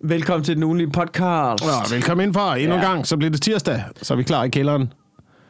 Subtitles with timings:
[0.00, 1.64] Velkommen til den ugenlige podcast.
[1.64, 2.86] Ja, velkommen ind for endnu en Ja.
[2.90, 3.06] gang.
[3.06, 4.92] Så bliver det tirsdag, så er vi klar i kælderen.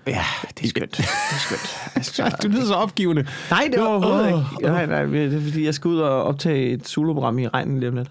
[0.06, 0.24] Ja,
[0.58, 0.96] det er skønt.
[0.96, 1.76] Det er skønt.
[1.94, 3.26] Altså, Du lyder så opgivende.
[3.50, 4.62] nej, det var overhovedet Åh, ikke.
[4.72, 7.88] Nej, nej, det er fordi, jeg skal ud og optage et soloprogram i regnen lige
[7.90, 8.10] om lidt.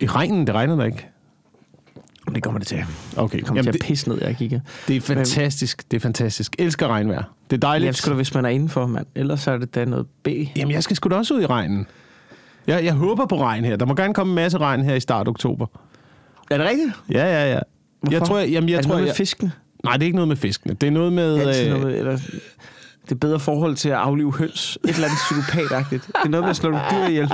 [0.00, 1.06] I regnen, det regner da ikke.
[2.34, 2.84] Det kommer det til.
[3.16, 4.60] Okay, Det kommer Jamen, til at pisse ned, jeg kigger.
[4.88, 5.90] det er fantastisk.
[5.90, 6.54] Det er fantastisk.
[6.58, 7.22] Elsker regnvejr.
[7.50, 7.84] Det er dejligt.
[7.86, 9.06] Jamen, skal du, hvis man er indenfor, mand.
[9.14, 10.28] Ellers er det da noget B.
[10.56, 11.86] Jamen, jeg skal sgu da også ud i regnen.
[12.66, 13.76] Jeg, jeg håber på regn her.
[13.76, 15.66] Der må gerne komme en masse regn her i start oktober.
[16.50, 16.90] Er det rigtigt?
[17.10, 17.58] Ja, ja, ja.
[18.00, 18.14] Hvorfor?
[18.18, 19.52] Jeg tror, jeg, jamen, jeg er det tror, noget med jeg, fiskene?
[19.84, 20.74] Nej, det er ikke noget med fiskene.
[20.74, 21.34] Det er noget med...
[21.34, 22.16] Det er øh, noget med, eller,
[23.04, 24.78] det er bedre forhold til at aflive høns.
[24.84, 26.06] Et eller andet psykopatagtigt.
[26.06, 27.28] Det er noget med at slå nogle dyr ihjel.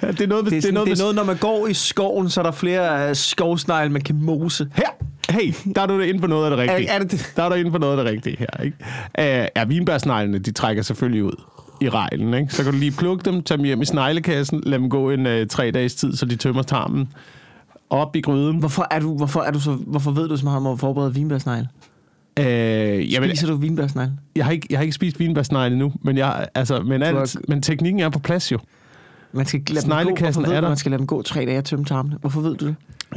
[0.00, 0.50] det er noget med...
[0.50, 2.44] Det er, sådan, noget, det er med- noget, når man går i skoven, så er
[2.44, 4.68] der flere uh, skovsnegle, man kan mose.
[4.74, 4.84] Her!
[5.30, 6.88] Hey, der er du inde på noget af det rigtige.
[6.88, 7.32] Er- er det det?
[7.36, 8.76] Der er du inde på noget af det rigtige her, ikke?
[9.18, 11.42] Uh, ja, vinbærsneglene, de trækker selvfølgelig ud
[11.82, 12.54] i regnen, ikke?
[12.54, 15.26] Så kan du lige plukke dem, tage dem hjem i sneglekassen, lad dem gå en
[15.26, 17.08] uh, tre dages tid, så de tømmer tarmen.
[17.90, 18.58] Op i gryden.
[18.58, 21.14] Hvorfor, er du, hvorfor, er du så, hvorfor ved du så meget om at forberede
[21.14, 21.68] vinbærsnegle?
[22.40, 22.44] Uh,
[23.12, 24.12] jamen, Spiser du vinbærsnegle?
[24.36, 27.40] jeg, har ikke, jeg har ikke spist vinbærsnegle nu, men, jeg, altså, men, alt, har-
[27.48, 28.58] men teknikken er på plads jo.
[29.32, 29.94] Man skal lade dem gå.
[30.02, 30.68] Sneglekassen Hvorfor ved er der.
[30.68, 32.16] man skal lade dem gå tre dage og tømme tarmene?
[32.20, 32.74] Hvorfor ved du det?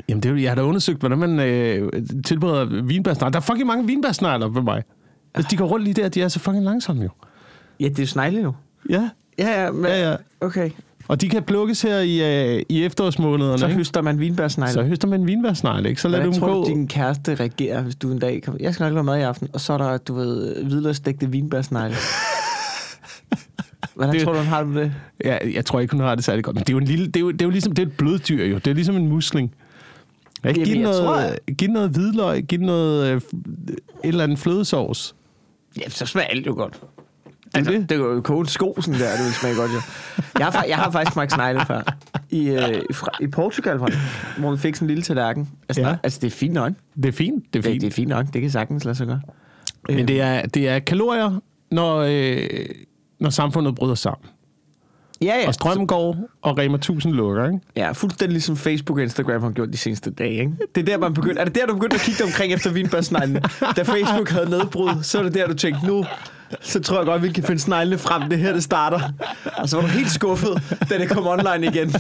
[0.10, 1.92] Jamen, det, er jeg har da undersøgt, hvordan man øh,
[2.26, 3.34] tilbereder vinbærsnegle.
[3.34, 4.84] Der er fucking mange vinbærsnegler ved mig.
[5.36, 7.10] Altså, de går rundt lige der, de er så fucking langsomme jo.
[7.80, 8.54] Ja, det er jo snegle jo.
[8.90, 9.10] Ja,
[9.40, 10.16] Ja, ja, men, ja, ja.
[10.42, 10.70] okay.
[11.08, 13.60] Og de kan plukkes her i, øh, i efterårsmånederne.
[13.60, 13.78] Så ikke?
[13.78, 14.74] høster man vinbærsnegle.
[14.74, 16.02] så høster man vinbærsnegle, ikke?
[16.02, 16.64] Så lad Hvordan dem tror gå.
[16.64, 18.60] du, din kæreste reagerer, hvis du en dag kommer...
[18.64, 21.96] Jeg skal nok lave mad i aften, og så er der, du ved, hvidløgstegte vinbærsnegle.
[23.96, 24.94] Hvordan Det- tror du, han har det med det?
[25.26, 26.56] Ja, jeg tror ikke, hun har det særlig godt.
[26.56, 27.88] Men det er jo, en lille, det er jo, det er jo ligesom det er
[27.88, 28.56] et bløddyr, jo.
[28.56, 29.54] Det er ligesom en musling.
[30.44, 33.22] Ja, Jamen, giv, jeg noget, tror- giv noget hvidløg, giv noget øh, et
[34.04, 35.16] eller andet flødesovs.
[35.82, 36.80] Ja, så smager alt jo godt.
[37.60, 37.90] Det er Altså, det.
[37.90, 39.82] det er jo koge en sko, sådan der, det vil smage godt jo.
[40.40, 41.82] Jeg har, jeg har faktisk smagt snegle før.
[42.30, 44.00] I, øh, fra, I Portugal, faktisk,
[44.38, 45.50] hvor vi fik sådan en lille tallerken.
[45.70, 45.96] Altså, Ja.
[46.04, 46.72] altså det er fint nok.
[46.96, 47.82] Det er fint, det er Det, fint.
[47.82, 49.22] det er fint nok, det kan sagtens lade sig gøre.
[49.90, 52.48] Men det er, det er kalorier, når, øh,
[53.20, 54.30] når samfundet bryder sammen.
[55.22, 55.48] ja, ja.
[55.48, 57.60] Og strømmen går, og Rema 1000 lukker, ikke?
[57.76, 60.52] Ja, fuldstændig ligesom Facebook og Instagram har gjort de seneste dage, ikke?
[60.76, 61.42] Det er der, man begyndte...
[61.42, 63.42] Er det der, du begyndte at kigge omkring efter vinbærsneglene?
[63.76, 66.06] Da Facebook havde nedbrud, så er det der, du tænkte, nu,
[66.62, 68.30] så tror jeg godt, vi kan finde sneglene frem.
[68.30, 69.00] Det her, det starter.
[69.58, 71.96] Og så var du helt skuffet, da det kom online igen.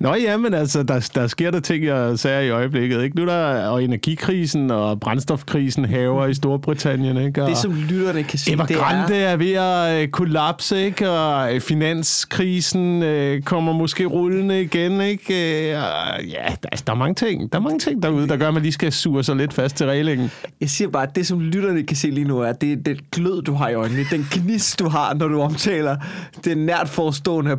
[0.00, 3.16] Nå ja, men altså, der, der sker der ting, jeg sagde i øjeblikket, ikke?
[3.16, 7.42] Nu er der og energikrisen og brændstofkrisen haver i Storbritannien, ikke?
[7.42, 9.28] Og Det, som lytterne kan se, det Evergrande er...
[9.28, 11.10] er ved at øh, kollapse, ikke?
[11.10, 15.70] Og øh, finanskrisen øh, kommer måske rullende igen, ikke?
[15.72, 17.52] Øh, og ja, der, er- der er mange ting.
[17.52, 19.76] Der er mange ting derude, der gør, at man lige skal sure sig lidt fast
[19.76, 20.30] til reglingen.
[20.60, 22.96] Jeg siger bare, at det, som lytterne kan se lige nu, er, det er den
[23.12, 24.04] glød, du har i øjnene.
[24.10, 25.96] Den gnist, du har, når du omtaler
[26.44, 27.56] det nært forestående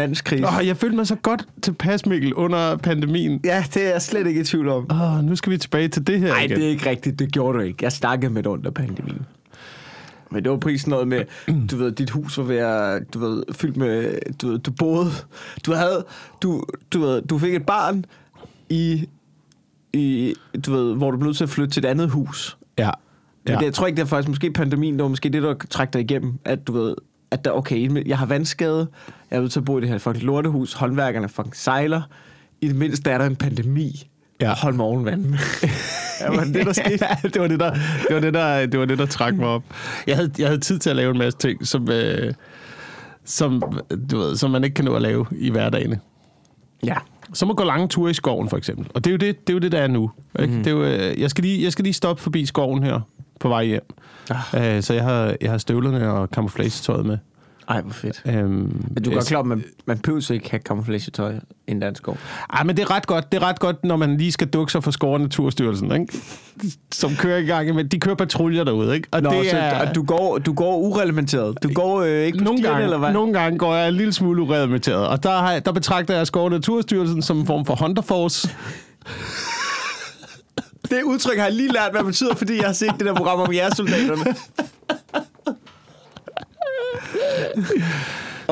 [0.00, 0.46] apokalypse-finanskrise.
[0.46, 3.40] Åh, jeg følte mig så godt tilpas, Mikkel, under pandemien.
[3.44, 4.86] Ja, det er jeg slet ikke i tvivl om.
[4.90, 7.18] Åh, nu skal vi tilbage til det her Nej, det er ikke rigtigt.
[7.18, 7.84] Det gjorde du ikke.
[7.84, 9.26] Jeg snakkede med dig under pandemien.
[10.30, 11.24] Men det var prisen noget med,
[11.70, 15.10] du ved, dit hus var ved at, du ved, fyldt med, du ved, du boede,
[15.66, 16.04] du havde,
[16.42, 18.04] du, du ved, du fik et barn
[18.68, 19.08] i,
[19.92, 20.34] i,
[20.66, 22.58] du ved, hvor du blev nødt til at flytte til et andet hus.
[22.78, 22.84] Ja.
[22.84, 22.90] Ja.
[23.48, 23.58] ja.
[23.58, 25.92] Det, jeg tror ikke, det er faktisk måske pandemien, det var måske det, der trak
[25.92, 26.94] dig igennem, at du ved,
[27.30, 28.88] at der, okay, jeg har vandskade,
[29.30, 32.02] jeg er nødt til at bo i det her fucking lortehus, håndværkerne fucking sejler,
[32.60, 34.08] i det mindste er der en pandemi.
[34.40, 34.54] Ja.
[34.54, 35.34] Hold morgen vand.
[36.20, 37.06] Ja, var det, det, der skete?
[37.06, 37.70] ja, det var det, der,
[38.08, 39.62] det var det, der, det var det, der trak mig op.
[40.06, 42.34] Jeg havde, jeg havde tid til at lave en masse ting, som, øh,
[43.24, 43.62] som,
[44.10, 45.94] du ved, som man ikke kan nå at lave i hverdagen.
[46.84, 46.94] ja.
[47.32, 48.86] Som at gå lange ture i skoven, for eksempel.
[48.94, 50.10] Og det er jo det, det, er jo det der er nu.
[50.40, 50.54] Ikke?
[50.54, 50.64] Mm.
[50.64, 53.00] Det er jo, øh, jeg, skal lige, jeg skal lige stoppe forbi skoven her
[53.40, 53.82] på vej hjem.
[54.30, 54.76] Ah.
[54.76, 57.18] Øh, så jeg har, jeg har støvlerne og camouflage-tøjet med.
[57.68, 58.22] Ej, hvor fedt.
[58.26, 58.46] Øhm,
[58.90, 61.34] Men du er godt klar, at man, man behøver så ikke have camouflage-tøj
[61.66, 62.18] i en dansk skov.
[62.52, 64.72] Ej, men det er ret godt, det er ret godt, når man lige skal dukke
[64.72, 66.18] sig for Skov Naturstyrelsen, ikke?
[66.92, 69.08] Som kører i gang, men de kører patruljer derude, ikke?
[69.12, 71.62] Og Nå, det så, er, og du går, du går ureglementeret.
[71.62, 73.12] Du går øh, ikke på nogle stierne, gange, eller hvad?
[73.12, 76.50] nogle gange går jeg en lille smule ureglementeret, og der, har, der betragter jeg Skov
[76.50, 78.50] Naturstyrelsen som en form for Hunter Force.
[80.90, 83.14] Det udtryk har jeg lige lært, hvad det betyder, fordi jeg har set det der
[83.14, 84.34] program om jægersoldaterne.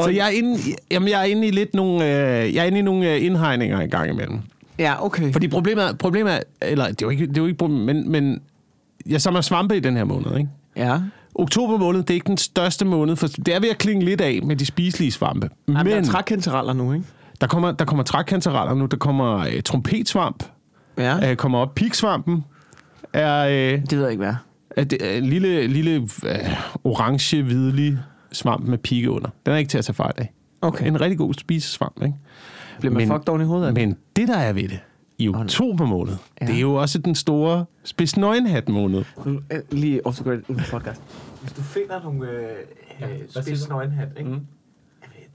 [0.04, 0.58] Så jeg er inde,
[0.90, 3.80] jamen, jeg er inde i lidt nogle, øh, jeg er inde i nogle øh, indhegninger
[3.80, 4.40] i gang imellem.
[4.78, 5.32] Ja, okay.
[5.32, 7.78] Fordi problemet er, problemet er eller det er jo ikke, det er jo ikke problem,
[7.78, 8.40] men, men
[9.06, 10.48] jeg samler svampe i den her måned, ikke?
[10.76, 10.98] Ja.
[11.34, 14.20] Oktober måned, det er ikke den største måned, for det er ved at klinge lidt
[14.20, 15.50] af med de spiselige svampe.
[15.68, 17.04] Jamen, der er Men trækkantereller nu, ikke?
[17.40, 20.42] der kommer, der kommer trækkantereller nu, der kommer øh, trompetsvamp,
[20.98, 21.30] Ja.
[21.30, 22.44] øh, kommer op piksvampen,
[23.12, 24.34] er, øh, Det ved jeg ikke, hvad.
[24.70, 25.90] er, det, er en lille, lille
[26.26, 26.38] øh,
[26.84, 27.98] orange, hvidlig
[28.32, 29.28] svamp med pigge under.
[29.46, 30.32] Den er ikke til at tage fejl af.
[30.62, 30.86] Okay.
[30.86, 32.14] En rigtig god spisesvamp, ikke?
[32.80, 33.72] Bliver man fucked oven i hovedet af?
[33.74, 34.80] Men det, der er ved det,
[35.18, 36.46] i oktober måned, Ja.
[36.46, 39.04] det er jo også den store spidsnøgenhat måned.
[39.26, 39.38] Øh,
[39.70, 40.40] Lige off the grid
[40.70, 41.00] podcast.
[41.42, 42.42] Hvis du finder nogle øh,
[43.00, 43.72] Ja, øh, hvad siger spids du?
[43.74, 44.30] nøgenhat, ikke?
[44.30, 44.40] Mm.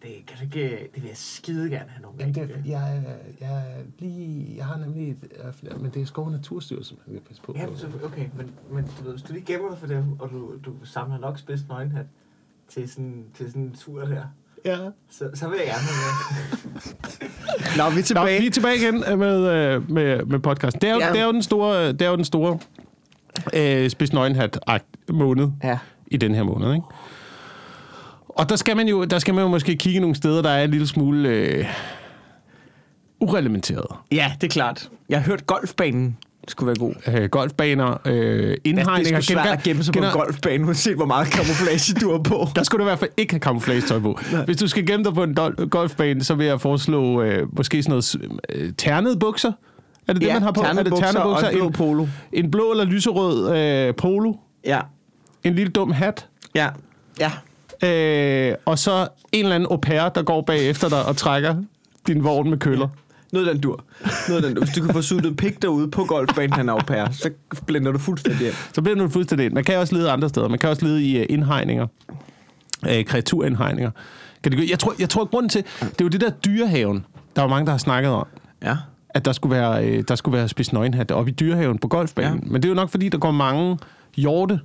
[0.02, 3.04] Det, kan du ikke, det vil jeg skide gerne have nogle Jamen, det, jeg,
[3.42, 3.64] jeg,
[4.00, 5.18] lige, jeg har nemlig et,
[5.60, 7.54] flere, men det er Skov og Naturstyrelsen, man skal passe på.
[7.58, 10.30] Ja, så, okay, men, men du ved, hvis du lige gemmer dig for dem, og
[10.30, 12.06] du, du samler nok spids nøgenhat
[12.70, 14.24] til sådan, til sådan en tur der,
[14.66, 14.78] ja.
[15.10, 16.22] så, så vil jeg gerne have
[16.64, 16.82] med.
[17.78, 18.40] Nå, vi er Nå, tilbage.
[18.42, 20.82] vi er tilbage igen øh, med, øh, med, med podcast.
[20.82, 21.10] Det er jo, Ja.
[21.12, 22.60] det er jo den store, det er jo den store
[23.54, 24.60] øh, spidsnøgenhat
[25.10, 25.80] måned Ja.
[26.08, 26.86] i den her måned, ikke?
[28.36, 30.64] Og der skal man jo, der skal man jo måske kigge nogle steder, der er
[30.64, 31.66] en lille smule øh,
[33.20, 33.86] ureglementeret.
[34.12, 34.90] ja, det er klart.
[35.10, 36.18] Jeg har hørt golfbanen
[36.48, 36.94] skulle være god.
[37.22, 39.20] Øh, golfbaner, øh, Ja, det er indhegninger.
[39.22, 42.48] svært at gemme sig på en gener- golfbane, uanset hvor meget camouflage du har på.
[42.56, 44.20] Der skulle du i hvert fald ikke have camouflage-tøj på.
[44.46, 47.84] Hvis du skal gemme dig på en dol- golfbane, så vil jeg foreslå øh, måske
[47.84, 48.16] sådan noget
[48.50, 49.52] øh, ternede bukser.
[50.08, 50.62] Er det det, man har på?
[50.62, 51.20] Er det ternede bukser?
[51.20, 52.08] og en blå En, polo.
[52.34, 54.34] en blå eller lyserød øh, polo.
[54.66, 54.80] Ja,
[55.44, 56.28] En lille dum hat.
[56.56, 56.70] ja,
[57.20, 57.32] ja.
[57.84, 61.56] Øh, og så en eller anden au pair, der går bagefter dig og trækker
[62.08, 62.88] din vogn med køller.
[63.32, 63.84] Noget den dur.
[64.30, 64.64] Noget den dur.
[64.66, 67.30] Hvis du kan få suttet pik derude på golfbanen, han er au pair, så
[67.66, 68.56] blænder du fuldstændig ind.
[68.74, 69.54] Så bliver du fuldstændig ind.
[69.54, 70.48] Man kan også lede andre steder.
[70.48, 71.88] Man kan også lede i øh, indhegninger.
[72.90, 73.92] Øh, kreaturindhegninger.
[74.44, 75.64] Kan det, gå- jeg, tror, jeg tror, grunden til...
[75.80, 77.06] Det er jo det der dyrehaven,
[77.36, 78.28] der var mange, der har snakket om.
[78.64, 78.76] Ja.
[79.10, 82.40] at der skulle være, øh, der skulle være spids nøgenhat oppe i dyrehaven på golfbanen.
[82.44, 82.52] Ja.
[82.52, 83.78] Men det er jo nok, fordi der går mange
[84.16, 84.60] hjorte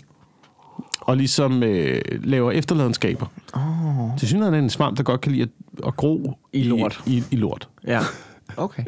[1.07, 3.27] og ligesom øh, laver efterladenskaber.
[3.55, 4.19] Oh.
[4.19, 5.49] Til synligheden er en svamp, der godt kan lide at,
[5.87, 7.01] at gro I lort.
[7.07, 7.69] I, i, i lort.
[7.87, 8.01] Ja.
[8.57, 8.85] Okay.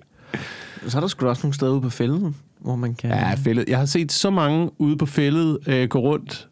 [0.88, 3.10] Så er der sgu også nogle steder ude på fælden, hvor man kan...
[3.10, 3.68] Ja, fældet.
[3.68, 6.48] Jeg har set så mange ude på fældet øh, gå rundt.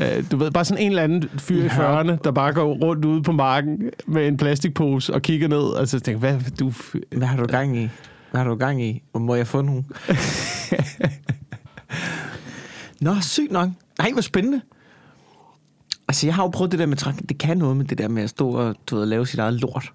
[0.00, 2.02] Øh, du ved, bare sådan en eller anden fyr i Ja.
[2.02, 5.76] 40'erne, der bare går rundt ude på marken med en plastikpose og kigger ned.
[5.78, 6.72] Altså, jeg tænker, hvad du...
[7.16, 7.88] Hvad har du gang i?
[8.30, 9.02] Hvad har du gang i?
[9.12, 9.84] Og må jeg få nogle?
[13.00, 13.68] Nå, sygt nok.
[13.98, 14.60] Nej, hvor spændende.
[16.10, 17.14] Altså, jeg har jo prøvet det der med træk.
[17.28, 19.54] Det kan noget med det der med at stå og du ved, lave sit eget
[19.54, 19.92] lort.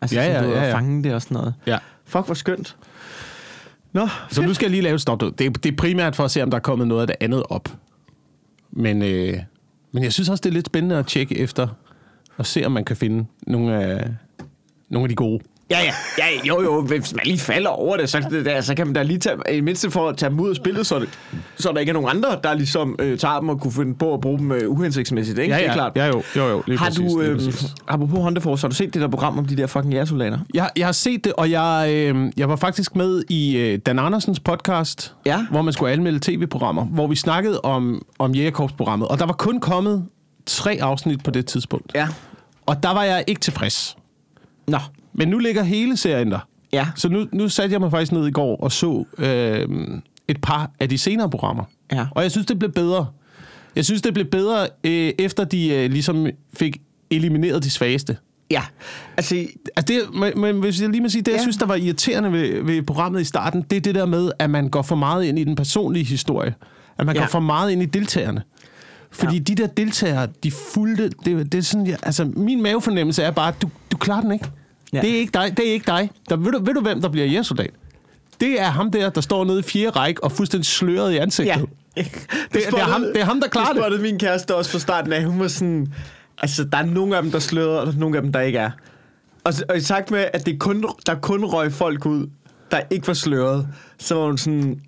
[0.00, 0.74] Altså, Ja, sådan, du ja, at ja.
[0.74, 1.54] fange det og sådan noget.
[1.66, 1.78] Ja.
[2.04, 2.76] Fuck, hvor skønt.
[3.92, 5.20] Nå, Så nu skal jeg lige lave et stop.
[5.20, 7.16] Det er, det er primært for at se, om der er kommet noget af det
[7.20, 7.68] andet op.
[8.70, 9.38] Men, øh,
[9.92, 11.68] men jeg synes også, det er lidt spændende at tjekke efter,
[12.36, 14.08] og se, om man kan finde nogle af,
[14.88, 15.40] nogle af de gode.
[15.70, 18.74] Ja, ja, ja, jo, jo, hvis man lige falder over det, så, det der, så
[18.74, 20.98] kan man da lige tage, i mindste for at tage dem ud af spillet, så,
[20.98, 21.08] det,
[21.56, 24.14] så der ikke er nogen andre, der ligesom øh, tager dem og kunne finde på
[24.14, 25.54] at bruge dem øh, uhensigtsmæssigt, ikke?
[25.54, 25.92] Ja, det er ja, klart.
[25.96, 26.62] Ja, jo, jo, jo.
[26.66, 27.40] Lige har præcis, du, øh,
[27.88, 30.38] apropos Honda Force, har du set det der program om de der fucking jægersoldater?
[30.54, 33.98] Jeg, jeg har set det, og jeg, øh, jeg var faktisk med i øh, Dan
[33.98, 35.46] Andersens podcast, Ja.
[35.50, 39.60] hvor man skulle anmelde tv-programmer, hvor vi snakkede om, om Jægerkorps-programmet, og der var kun
[39.60, 40.04] kommet
[40.46, 41.92] tre afsnit på det tidspunkt.
[41.94, 42.08] Ja.
[42.66, 43.96] Og der var jeg ikke tilfreds.
[44.68, 44.78] Nå,
[45.18, 46.38] Men nu ligger hele serien der.
[46.72, 49.68] ja, Så nu, nu satte jeg mig faktisk ned i går og så øh,
[50.28, 51.64] et par af de senere programmer.
[51.92, 52.06] Ja.
[52.10, 53.06] Og jeg synes, det blev bedre.
[53.76, 56.80] Jeg synes, det blev bedre, øh, efter de øh, ligesom fik
[57.10, 58.16] elimineret de svageste.
[58.50, 58.62] ja.
[59.16, 59.46] Altså,
[59.76, 61.42] Altså det, men, men hvis jeg lige må sige, det, jeg Ja.
[61.42, 64.50] synes, der var irriterende ved, ved programmet i starten, det er det der med, at
[64.50, 66.54] man går for meget ind i den personlige historie.
[66.98, 67.22] At man Ja.
[67.22, 68.42] går for meget ind i deltagerne.
[69.10, 69.42] Fordi ja.
[69.42, 73.48] de der deltagere, de fulgte, det, det er sådan, jeg, altså min mavefornemmelse er bare,
[73.48, 74.46] at du, du klarer den ikke.
[74.92, 75.00] Ja.
[75.00, 76.10] Det er ikke dig, det er ikke dig.
[76.28, 77.70] Der, ved, du, ved du, hvem der bliver jægersoldat?
[78.40, 81.66] Det er ham der, der står nede i fjerde række og fuldstændig sløret i ansigtet.
[81.96, 82.02] ja.
[82.02, 82.12] Det,
[82.52, 83.92] det, er ham, det er ham, der klarer det.
[83.92, 84.00] det.
[84.00, 85.24] min kæreste også fra starten af.
[85.24, 85.92] Hun var sådan...
[86.38, 88.40] Altså, der er nogle af dem, der slører, og der er nogle af dem, der
[88.40, 88.70] ikke er.
[89.44, 92.26] Og, og i takt med, at det kun, der kun røg folk ud,
[92.70, 93.68] der ikke var sløret,
[93.98, 94.80] så var hun sådan...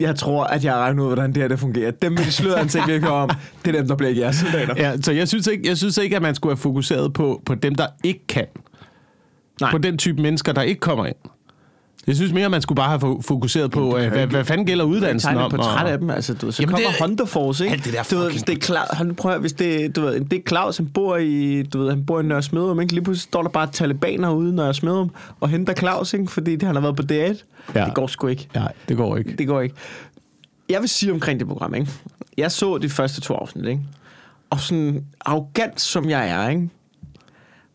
[0.00, 1.90] Jeg tror, at jeg har regnet ud, hvordan det her det fungerer.
[1.90, 3.30] Dem med de slørede ansigt, vi om,
[3.64, 4.74] det er dem, der bliver jeres soldater.
[4.76, 7.54] Ja, så jeg synes, ikke, jeg synes ikke, at man skulle have fokuseret på, på
[7.54, 8.46] dem, der ikke kan.
[9.60, 9.70] Nej.
[9.70, 11.14] På den type mennesker, der ikke kommer ind.
[12.06, 14.84] Jeg synes mere, man skulle bare have fo- fokuseret på, øh, hvad, hvad fanden gælder
[14.84, 15.50] uddannelsen om.
[15.50, 17.72] på træt og- af dem, altså, du, så Jamen, kommer det- Honda Force, ikke?
[17.74, 20.20] Alt det der du ved, hvis det er klar, han prøver, hvis det, du ved,
[20.20, 22.92] det er Claus, han bor i, du ved, han bor i Nørre Smedum, ikke?
[22.94, 26.26] Lige pludselig står der bare talibaner ude i Nørre Smedum og henter Claus, ikke?
[26.26, 27.44] Fordi det, han har været på D1.
[27.74, 27.84] Ja.
[27.84, 28.48] Det går sgu ikke.
[28.54, 29.36] Nej, det går ikke.
[29.38, 29.74] Det går ikke.
[30.68, 31.90] Jeg vil sige omkring det program, ikke?
[32.38, 33.80] Jeg så de første to afsnit, ikke?
[34.50, 36.68] Og sådan arrogant som jeg er, ikke?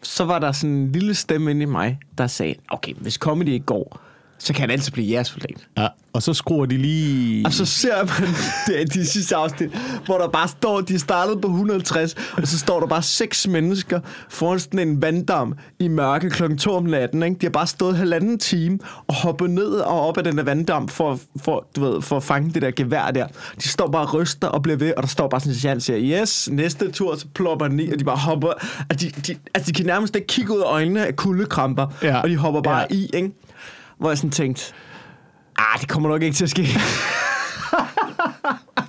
[0.02, 3.48] Så var der sådan en lille stemme inde i mig, der sagde, okay, hvis comedy
[3.48, 4.00] ikke går,
[4.40, 5.68] så kan han altid blive jægersoldat.
[5.78, 5.88] Ja.
[6.14, 7.46] Og så skruer de lige...
[7.46, 8.30] Og så ser man
[8.68, 9.70] det, de sidste afsnit,
[10.06, 14.00] hvor der bare står, de startede på 150, og så står der bare seks mennesker
[14.30, 17.24] foran sådan en vanddam i mørke klokken 2 om natten.
[17.24, 17.36] Ikke?
[17.42, 20.88] De har bare stået halvanden time og hoppet ned og op af den der vanddam
[20.88, 23.28] for, for, du ved, for at fange det der gevær der.
[23.64, 25.84] De står bare og ryster og bliver ved, og der står bare sådan en sergeant
[25.84, 28.50] siger, yes, næste tur, så plopper den i, og de bare hopper.
[28.90, 32.20] Altså, de, de, altså, de kan nærmest ikke kigge ud af øjnene af kuldekramper, Ja.
[32.22, 32.96] og de hopper bare Ja.
[32.96, 33.32] i, ikke?
[33.98, 34.74] Hvor jeg sådan tænkte,
[35.58, 36.62] ah, det kommer nok ikke til at ske.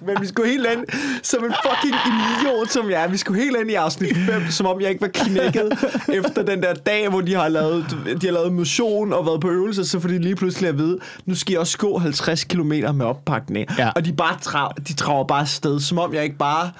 [0.06, 0.84] Men vi skulle helt ind
[1.22, 3.08] som en fucking idiot, som jeg er.
[3.08, 5.72] Vi skulle helt ind i afsnit 5, som om jeg ikke var knækket
[6.08, 9.50] efter den der dag, hvor de har lavet, de har lavet motion og været på
[9.50, 12.72] øvelse, så fordi de lige pludselig at vide, nu skal jeg også gå 50 km
[12.94, 13.66] med oppakning.
[13.78, 13.90] Ja.
[13.96, 16.70] Og de, bare trav, de traver bare afsted, som om jeg ikke bare,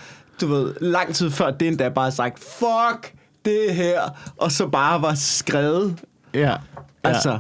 [0.41, 3.13] du ved, lang tid før det endda bare sagt, fuck
[3.45, 4.01] det her,
[4.37, 5.97] og så bare var skrevet
[6.35, 6.55] Ja.
[7.31, 7.39] ja.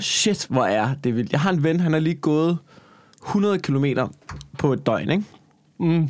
[0.00, 1.32] Shit, hvor er det vildt.
[1.32, 2.58] Jeg har en ven, han har lige gået
[3.26, 3.84] 100 km
[4.58, 5.24] på et døgn, ikke?
[5.80, 6.08] Mm.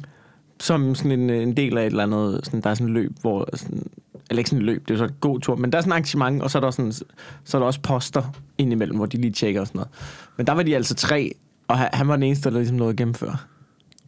[0.60, 3.12] Som sådan en, en del af et eller andet, sådan, der er sådan et løb,
[3.20, 3.82] hvor sådan,
[4.30, 5.82] eller ikke sådan et løb, det er jo så et god tur, men der er
[5.82, 7.04] sådan et arrangement, og så er der, sådan, så
[7.54, 8.22] er der også poster
[8.58, 9.90] indimellem, hvor de lige tjekker og sådan noget.
[10.36, 11.32] Men der var de altså tre,
[11.68, 13.36] og han, var den eneste, der ligesom nåede at gennemføre.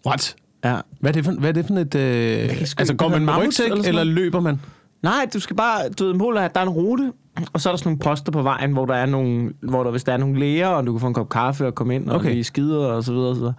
[0.06, 0.36] What?
[0.64, 0.76] Ja.
[1.00, 1.94] Hvad er det for, hvad er det for et...
[1.94, 2.60] Øh...
[2.78, 4.60] Altså, går man med rygsæk, eller eller, løber man?
[5.02, 7.12] Nej, du skal bare, du ved, målet er, at der er en rute,
[7.52, 9.90] og så er der sådan nogle poster på vejen, hvor der er nogle, hvor der,
[9.90, 12.10] hvis der er nogle læger, og du kan få en kop kaffe og komme ind
[12.10, 12.30] og Okay.
[12.30, 13.54] lige skider og så videre, og så videre.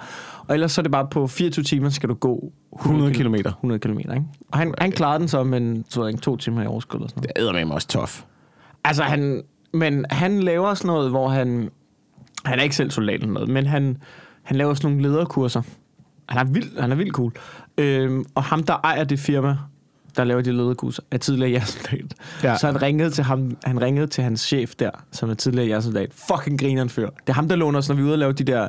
[0.48, 3.50] Og ellers så er det bare på 24 timer, skal du gå 100 kilometer.
[3.50, 4.24] 100 km, ikke?
[4.52, 7.24] Og han, han klarede den så, men så ikke to timer i overskud eller sådan
[7.38, 7.54] noget.
[7.56, 8.24] Det er med også tof.
[8.84, 9.42] Altså han,
[9.74, 11.70] men han laver sådan noget, hvor han,
[12.46, 13.98] han er ikke selv soldat eller noget, men han,
[14.44, 15.62] han laver sådan nogle lederkurser.
[16.30, 17.32] Han er vild, han er vildt cool.
[17.78, 19.58] Øhm, og ham, der ejer det firma,
[20.18, 22.14] der laver de lederkurser, er tidligere jægersoldat.
[22.44, 22.58] Ja.
[22.58, 26.10] Så han ringede, til ham, han ringede til hans chef der, som er tidligere jægersoldat.
[26.28, 27.10] Fucking grineren fyr.
[27.10, 28.68] Det er ham, der låner os, når vi er ude og lave de der,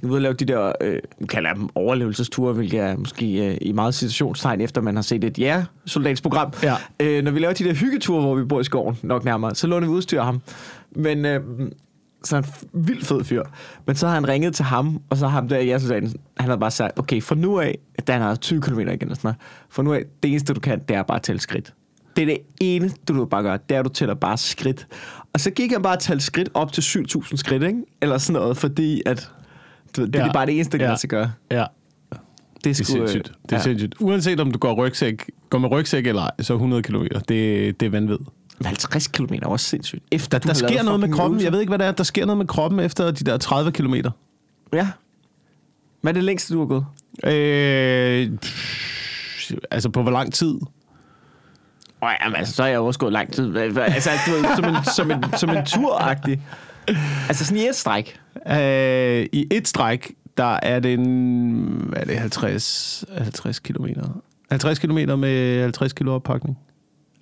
[0.00, 0.98] vi er ude og lave de der øh,
[1.28, 5.38] kalder dem overlevelsesture, hvilket er måske øh, i meget situationstegn, efter man har set et
[5.38, 6.52] jægersoldatsprogram.
[6.62, 6.74] Ja.
[7.00, 9.66] Øh, når vi laver de der hyggeture, hvor vi bor i skoven, nok nærmere, så
[9.66, 10.40] låner vi udstyr af ham.
[10.90, 11.40] Men øh,
[12.24, 13.42] så er han vildt fed fyr.
[13.86, 16.48] Men så har han ringet til ham, og så har ham der i jægersoldaten, han
[16.48, 19.18] har bare sagt, okay, for nu af, da han har 20 km igen og sådan
[19.22, 19.36] noget,
[19.70, 21.74] for nu af, det eneste du kan, det er bare at tælle skridt.
[22.16, 24.86] Det er det eneste, du bare gør, det er, at du tæller bare skridt.
[25.32, 27.82] Og så gik han bare og talte skridt op til 7.000 skridt, ikke?
[28.02, 29.30] Eller sådan noget, fordi at,
[29.96, 30.28] du ved, det Ja.
[30.28, 30.88] er bare det eneste, der kan Ja.
[30.90, 31.32] lade sig gøre.
[31.50, 31.60] Ja, Det
[32.12, 32.16] er,
[32.64, 33.28] det er sgu, sindssygt.
[33.28, 33.62] øh, Det er ja.
[33.62, 33.94] sindssygt.
[34.00, 37.02] Uanset om du går, rygsæk, går med rygsæk eller ej, så 100 km.
[37.28, 38.30] Det, det er vanvittigt.
[38.64, 40.04] 50 km er også sindssygt.
[40.10, 41.40] Efter Der, der sker noget med kroppen.
[41.40, 41.92] Jeg ved ikke, hvad det er.
[41.92, 43.94] Der sker noget med kroppen efter de der 30 km.
[44.72, 44.88] Ja.
[46.00, 46.86] Hvad er det længste, du har gået?
[47.34, 50.54] Øh, pff, altså på hvor lang tid?
[52.02, 53.56] Åh, jamen, altså, så har jeg også gået lang tid.
[53.56, 56.40] Altså, du ved, som en, som en, som en tur-agtig.
[57.28, 58.20] Altså sådan i et stræk.
[58.50, 63.86] Øh, I et stræk, der er det en, hvad er det, 50, 50 km.
[64.50, 66.58] 50 km med 50 kilo oppakning.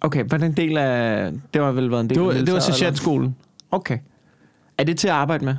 [0.05, 1.31] Okay, hvad er den del af...
[1.55, 3.37] Det var vel været en del Det var, af det var sergeantskolen.
[3.71, 3.99] Okay.
[4.79, 5.55] Er det til at arbejde med?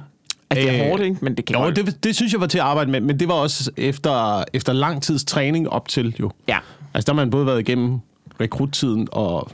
[0.50, 1.18] Altså, det er Øh, hårdt, ikke?
[1.22, 3.28] Men det kan Jo, det, det synes jeg var til at arbejde med, men det
[3.28, 6.32] var også efter, efter lang tids træning op til jo.
[6.48, 6.58] Ja.
[6.94, 8.00] Altså der har man både været igennem
[8.42, 9.50] rekruttiden og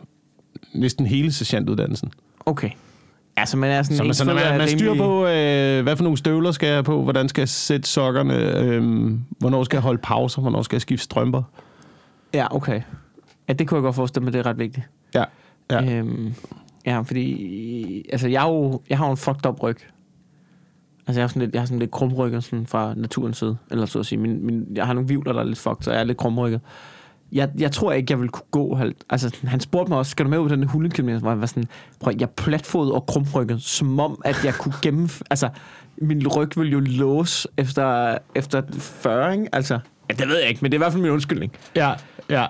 [0.73, 2.11] næsten hele sergeantuddannelsen.
[2.45, 2.69] Okay.
[3.37, 3.97] Altså, man er sådan...
[3.97, 6.69] Så man, ens så man, man styrer rimelig- på, øh, hvad for nogle støvler skal
[6.69, 10.75] jeg på, hvordan skal jeg sætte sokkerne, øh, hvornår skal jeg holde pauser, hvornår skal
[10.75, 11.43] jeg skifte strømper.
[12.33, 12.81] Ja, okay.
[13.49, 14.89] Ja, det kunne jeg godt forestille mig, det er ret vigtigt.
[15.15, 15.23] Ja.
[15.71, 15.83] ja.
[15.83, 16.33] Ja, øhm,
[16.85, 18.05] ja fordi...
[18.11, 19.77] Altså, jeg, er jo, jeg har jo en fucked up ryg.
[21.07, 23.57] Altså, jeg har sådan lidt, jeg har sådan lidt krumrykket sådan fra naturens side.
[23.71, 24.19] Eller så at sige.
[24.19, 26.61] Min, min, jeg har nogle vivler, der er lidt fucked, så jeg er lidt krumrykket.
[27.31, 28.79] Jeg, jeg tror ikke, jeg vil kunne gå.
[29.09, 31.09] Altså, han spurgte mig også, skal du med ud på den 100 km?
[31.09, 31.67] Hvor jeg var sådan,
[31.99, 35.09] prøv, jeg er platfodet og krumrykket, som om, at jeg kunne gennem...
[35.31, 35.49] Altså,
[35.97, 39.49] min ryg ville jo låse efter, efter 40, ikke?
[39.53, 39.79] Altså,
[40.09, 41.51] ja, det ved jeg ikke, men det er i hvert fald min undskyldning.
[41.75, 41.93] ja,
[42.29, 42.45] ja.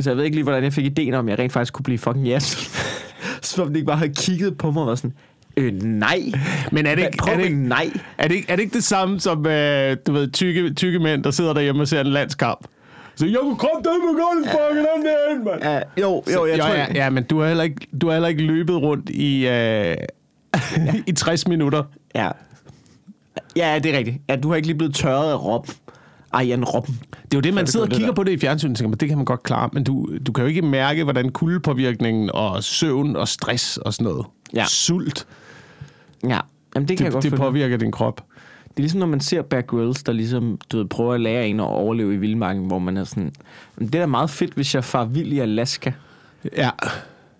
[0.00, 1.82] Så jeg ved ikke lige, hvordan jeg fik ideen om, at jeg rent faktisk kunne
[1.84, 2.70] blive fucking yes.
[3.42, 5.14] Som om de ikke bare havde kigget på mig og var sådan,
[5.56, 6.18] øh, nej.
[6.72, 7.90] Men er det ikke, Prøv er det ikke, nej.
[8.18, 11.24] er det ikke, er det ikke det samme som, øh, du ved, tykke, tykke mænd,
[11.24, 12.66] der sidder derhjemme og ser en landskamp?
[13.14, 15.62] Så jeg kunne komme der med golfbakken den derinde, mand.
[15.62, 16.74] Ja, jo, jo, jeg jo, tror...
[16.74, 19.96] ja, ja, men du har heller ikke, du har heller ikke løbet rundt i, øh,
[21.06, 21.82] i 60 minutter.
[22.14, 22.30] ja.
[23.56, 24.16] Ja, det er rigtigt.
[24.28, 25.68] Ja, du har ikke lige blevet tørret af Rob.
[26.34, 26.94] Jan Robben.
[27.12, 28.14] Det er jo det, man sidder og kigger der.
[28.14, 30.32] på det i fjernsynet, og tænker, man, det kan man godt klare, men du, du
[30.32, 34.64] kan jo ikke mærke, hvordan kuldepåvirkningen og søvn og stress og sådan noget, Ja.
[34.68, 35.26] sult,
[36.28, 36.40] Ja,
[36.74, 38.16] Jamen, det kan jeg det, godt det påvirker din krop.
[38.64, 41.48] Det er ligesom, når man ser Bear Grylls, der ligesom, du ved, prøver at lære
[41.48, 43.32] en at overleve i vildmarken, hvor man er sådan,
[43.76, 45.92] "Men det er da meget fedt, hvis jeg far vild i Alaska.
[46.56, 46.70] Ja,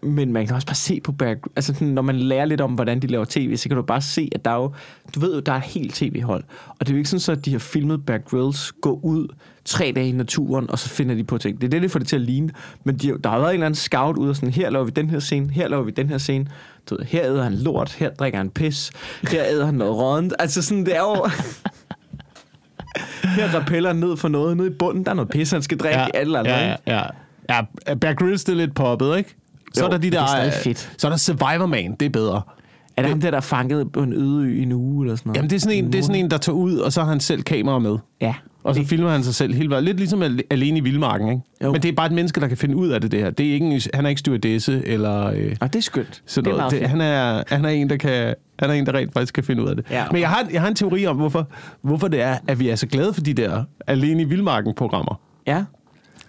[0.02, 2.72] men man kan også bare se på back, altså sådan, når man lærer lidt om,
[2.72, 4.72] hvordan de laver tv, så kan du bare se, at der er jo,
[5.14, 6.44] du ved jo, der er et helt tv-hold.
[6.68, 9.28] Og det er jo ikke sådan, så, at de har filmet Bear Grylls gå ud
[9.64, 11.60] tre dage i naturen, og så finder de på ting.
[11.60, 12.50] Det er det, det får det til at ligne.
[12.84, 14.90] Men de, der har været en eller anden scout ud og sådan, her laver vi
[14.90, 16.46] den her scene, her laver vi den her scene.
[16.90, 18.90] Du ved, her æder han lort, her drikker han pis,
[19.22, 20.32] her æder han noget rådent.
[20.38, 21.14] Altså sådan, det er jo...
[23.36, 26.00] her rappeller ned for noget, nede i bunden, der er noget pis, han skal drikke
[26.00, 26.52] ja, eller andet.
[26.52, 27.02] ja, ja,
[27.48, 27.60] ja.
[27.88, 29.36] ja Bear Grylls, det er lidt poppet, ikke?
[29.74, 30.46] Så Jo, er der de det er der...
[30.46, 30.92] øh, fedt.
[30.98, 32.42] Så er der Survivor Man, det er bedre.
[32.96, 35.16] Er det ham der, der er fanget på en øde ø i en uge eller
[35.16, 35.36] sådan noget?
[35.36, 37.08] Jamen, det er sådan en, det er sådan en der tager ud, og så har
[37.08, 37.96] han selv kamera med.
[38.20, 38.34] Ja.
[38.64, 39.84] Og så filmer han sig selv helt vildt.
[39.84, 41.42] Lidt ligesom al- alene i vildmarken, ikke?
[41.64, 41.72] Jo.
[41.72, 43.30] Men det er bare et menneske, der kan finde ud af det, det her.
[43.30, 45.26] Det er ikke en, han er ikke stewardesse, eller...
[45.26, 46.22] Øh, og det er skønt.
[46.26, 46.72] sådan det er noget.
[46.80, 48.34] Det, han, er, han er en, der kan...
[48.58, 49.84] Han er en, der rent faktisk kan finde ud af det.
[49.90, 50.04] Ja.
[50.12, 51.46] Men jeg har, jeg har en teori om, hvorfor,
[51.82, 55.20] hvorfor det er, at vi er så glade for de der alene i vildmarken-programmer.
[55.46, 55.64] Ja.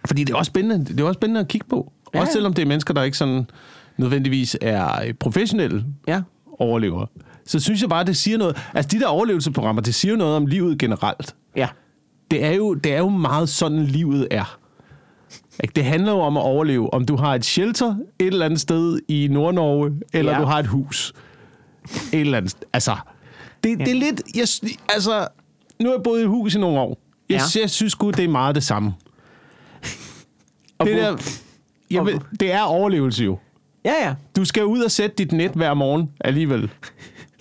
[0.06, 1.92] Fordi det er også spændende, det er også spændende at kigge på.
[2.14, 2.20] Ja.
[2.22, 3.50] Også selvom det er mennesker, der ikke sådan
[3.98, 6.22] nødvendigvis er øh, professionelle Ja.
[6.60, 7.06] overlever.
[7.46, 8.58] Så synes jeg bare, det siger noget.
[8.74, 11.36] Altså de der overlevelsesprogrammer, det siger noget om livet generelt.
[11.56, 11.68] Ja.
[12.32, 14.58] Det er jo, det er jo meget sådan, livet er.
[15.76, 16.94] Det handler jo om at overleve.
[16.94, 20.40] Om du har et shelter et eller andet sted i Nord-Norge, eller Ja.
[20.40, 21.14] du har et hus.
[22.14, 22.56] Et eller andet.
[22.74, 22.96] Altså,
[23.64, 23.84] det, ja.
[23.86, 24.22] det er lidt...
[24.36, 25.28] Jeg, altså,
[25.80, 26.98] nu har jeg boet i hus i nogle år.
[27.30, 27.42] Jeg, Ja.
[27.56, 27.62] ja.
[27.62, 28.94] jeg synes sgu, det er meget det samme.
[30.78, 31.18] Og det, der,
[31.90, 33.38] ved, det er overlevelse jo.
[33.86, 34.14] Ja, ja.
[34.36, 36.70] Du skal ud og sætte dit net hver morgen alligevel.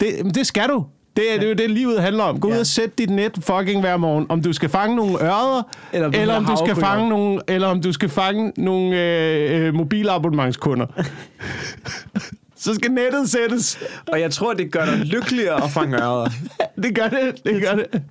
[0.00, 0.84] Det, det skal du.
[1.16, 2.40] Det er, det er jo det, livet handler om.
[2.40, 2.54] Gå Ja.
[2.54, 4.26] ud og sæt dit net fucking hver morgen.
[4.28, 5.62] Om du skal fange nogle ørder,
[5.92, 8.96] Eller om du eller, om du skal fange nogle, eller om du skal fange nogle
[9.02, 10.86] øh, øh, mobilabonnementskunder.
[12.56, 13.78] Så skal nettet sættes.
[14.12, 16.28] Og jeg tror, det gør dig lykkeligere at fange ørder.
[16.82, 17.44] Det gør det.
[17.44, 18.02] Det gør det.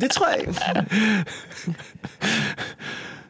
[0.00, 0.54] Det tror jeg.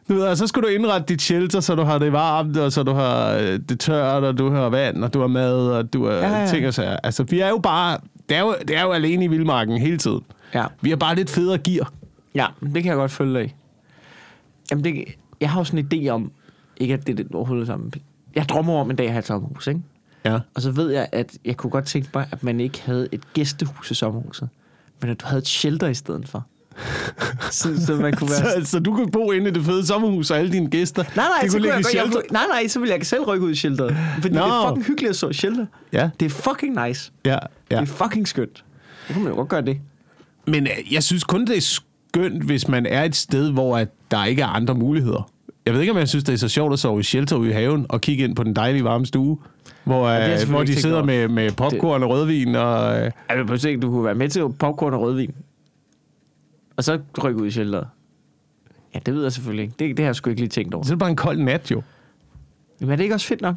[0.09, 2.71] Du ved, og så skal du indrette dit shelter, så du har det varmt, og
[2.71, 5.93] så du har øh, det tørt, og du har vand, og du har mad, og
[5.93, 6.97] du har Ja, ja, ting og sager.
[7.03, 7.97] Altså, vi er jo bare...
[8.29, 10.21] Det er jo, det er jo alene i vildmarken hele tiden.
[10.53, 10.65] Ja.
[10.81, 11.93] Vi har bare lidt federe gear.
[12.35, 13.53] Ja, det kan jeg godt følge dig i.
[14.71, 15.05] Jamen, det,
[15.41, 16.31] jeg har jo sådan en idé om,
[16.77, 17.93] ikke at det er det overhovedet sammen.
[18.35, 19.81] Jeg drømmer om en dag at have et sommerhus, ikke?
[20.25, 20.39] Ja.
[20.55, 23.33] Og så ved jeg, at jeg kunne godt tænke mig, at man ikke havde et
[23.33, 24.49] gæstehus i sommerhuset,
[25.01, 26.45] men at du havde et shelter i stedet for.
[27.51, 28.65] Så, så man kunne være...
[28.65, 31.11] Så, så du kunne bo inde i det fede sommerhus, og alle dine gæster, Nej,
[31.15, 33.51] nej, de så kunne jeg jeg, ville- nej, nej, så vil jeg selv rykke ud
[33.51, 33.97] i shelteret.
[34.21, 34.41] Fordi Nå.
[34.41, 35.65] det er fucking hyggeligt at så shelter.
[35.93, 37.11] Ja, Det er fucking nice.
[37.25, 37.37] ja,
[37.71, 37.79] Ja.
[37.81, 38.63] Det er fucking skønt.
[39.07, 39.77] Så kan man jo godt gøre det.
[40.47, 43.87] Men øh, jeg synes kun, det er skønt, hvis man er et sted, hvor at
[44.11, 45.29] der ikke er andre muligheder.
[45.65, 47.49] Jeg ved ikke, om jeg synes, det er så sjovt at sove i shelter ude
[47.49, 49.37] i haven og kigge ind på den dejlige varme stue,
[49.83, 52.55] hvor, jeg ja, selvfølgelig hvor de sidder med, med popcorn og rødvin.
[52.55, 55.31] Og, øh, Jeg vil prøve at se, du kunne være med til popcorn og rødvin.
[56.79, 57.87] Og så rykke ud i shelteret.
[58.93, 59.75] Ja, det ved jeg selvfølgelig ikke.
[59.79, 60.83] Det, det har jeg sgu ikke lige tænkt over.
[60.83, 61.81] så er det bare en kold nat, jo.
[62.79, 63.55] Men er det ikke også fedt nok?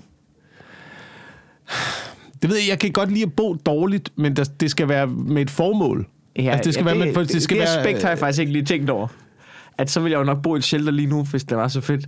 [2.43, 5.07] Det ved jeg, jeg kan godt lide at bo dårligt, men der, det skal være
[5.07, 6.07] med et formål.
[6.37, 8.41] Ja, Altså, det skal være- men for- det skal det være- aspekt har jeg faktisk
[8.41, 9.09] ikke lige tænkt over.
[9.79, 11.69] At så vil jeg jo nok bo i et shelter lige nu, hvis det var
[11.69, 12.07] så fedt.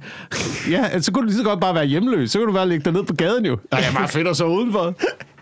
[0.70, 2.30] Ja, altså, så kunne du lige så godt bare være hjemløs.
[2.30, 3.58] Så kunne du bare ligge dig ned på gaden, jo.
[3.70, 4.94] Nej, det er meget fedt at sove udenfor.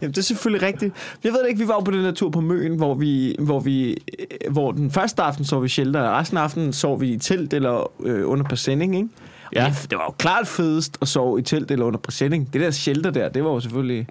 [0.00, 0.94] Jamen, det er selvfølgelig rigtigt.
[1.24, 3.36] Jeg ved det ikke, vi var jo på den der tur på Møen, hvor vi,
[3.38, 7.00] hvor vi, øh, hvor den første aften sov vi shelter, og resten af aftenen sov
[7.00, 9.08] vi i telt eller øh, under præsending, ikke?
[9.46, 9.64] Og Ja.
[9.64, 12.52] Det, det, var jo klart fedest at sove i telt eller under præsending.
[12.52, 14.06] Det der shelter der, det var jo selvfølgelig...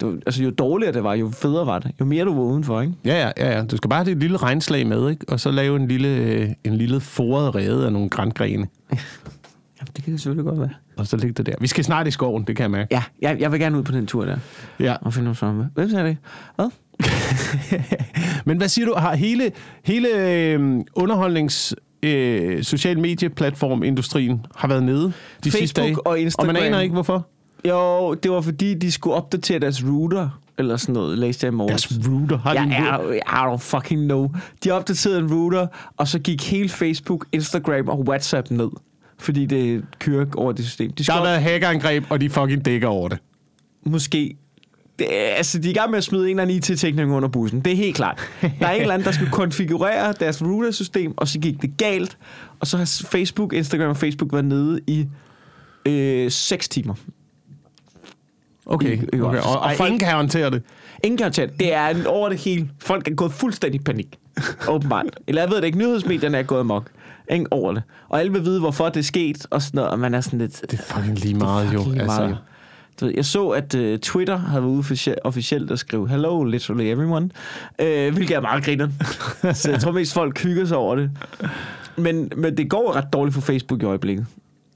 [0.00, 1.92] Det var, altså, jo dårligere det var, jo federe var det.
[2.00, 2.94] Jo mere du var udenfor, ikke?
[3.04, 3.64] Ja, ja, ja, ja.
[3.64, 5.24] Du skal bare have et lille regnslag med, ikke?
[5.28, 8.66] Og så lave en lille, øh, en lille foret rede af nogle grængrene.
[9.80, 10.70] Jamen, det kan det selvfølgelig godt være.
[10.96, 11.52] Og så ligge det der.
[11.60, 12.88] Vi skal snart i skoven, det kan jeg mærke.
[12.90, 14.36] Ja, jeg, jeg vil gerne ud på den tur der.
[14.80, 14.96] Ja.
[15.00, 15.66] Og finde noget sammen.
[15.74, 16.16] Hvem sagde det?
[16.56, 16.68] Hvad?
[18.46, 18.94] Men hvad siger du?
[18.96, 19.52] Har hele,
[19.84, 21.74] hele øh, underholdnings...
[22.02, 25.12] Øh, social medieplatformindustrien har været nede de
[25.50, 25.96] Facebook sidste dage.
[25.98, 26.54] og Og Instagram.
[26.54, 27.26] man aner ikke, hvorfor.
[27.68, 31.56] Jo, det var fordi, de skulle opdatere deres router, eller sådan noget, læste jeg i
[31.56, 31.82] morges.
[31.86, 32.38] Deres router.
[32.38, 33.14] Har de Jeg er, router?
[33.14, 34.28] I don't fucking know.
[34.64, 35.66] De opdaterede en router,
[35.96, 38.68] og så gik hele Facebook, Instagram og WhatsApp ned.
[39.20, 40.88] Fordi det kører over det system.
[40.90, 43.18] De Der skal har været hackerangreb, og de fucking dækker over det.
[43.86, 44.36] måske...
[44.98, 47.60] Det, altså, de er i gang med at smide en eller anden IT-teknik under bussen.
[47.60, 48.20] Det er helt klart.
[48.42, 52.18] Der er en eller anden, der skulle konfigurere deres router-system, og så gik det galt.
[52.60, 55.06] Og så har Facebook, Instagram og Facebook været nede i
[55.86, 56.94] øh, 6 timer.
[58.66, 59.38] Okay, I- i- okay.
[59.40, 60.62] og Og, og folk- ingen kan håndtere det.
[61.04, 61.60] Ingen kan tage det.
[61.60, 62.70] Det er over det hele.
[62.78, 64.18] Folk er gået fuldstændig i panik.
[64.68, 65.06] Åbenbart.
[65.26, 65.78] Eller jeg ved det ikke.
[65.78, 66.90] Nyhedsmedierne er gået amok.
[67.30, 67.82] Ingen over det.
[68.08, 69.90] Og alle vil vide, hvorfor det er sket, og sådan noget.
[69.90, 70.62] Og man er sådan lidt...
[70.70, 71.78] Det er fucking lige meget, jo.
[71.78, 72.36] fucking lige Altså, meget, jo.
[73.00, 76.44] Du ved, jeg så, at uh, Twitter havde været ude offici- officielt og skrive Hello,
[76.44, 77.30] literally everyone.
[77.82, 78.88] Uh, hvilket er meget griner.
[79.54, 81.10] så jeg tror mest, folk hygger sig over det.
[81.96, 84.26] Men, men det går ret dårligt for Facebook i øjeblikket.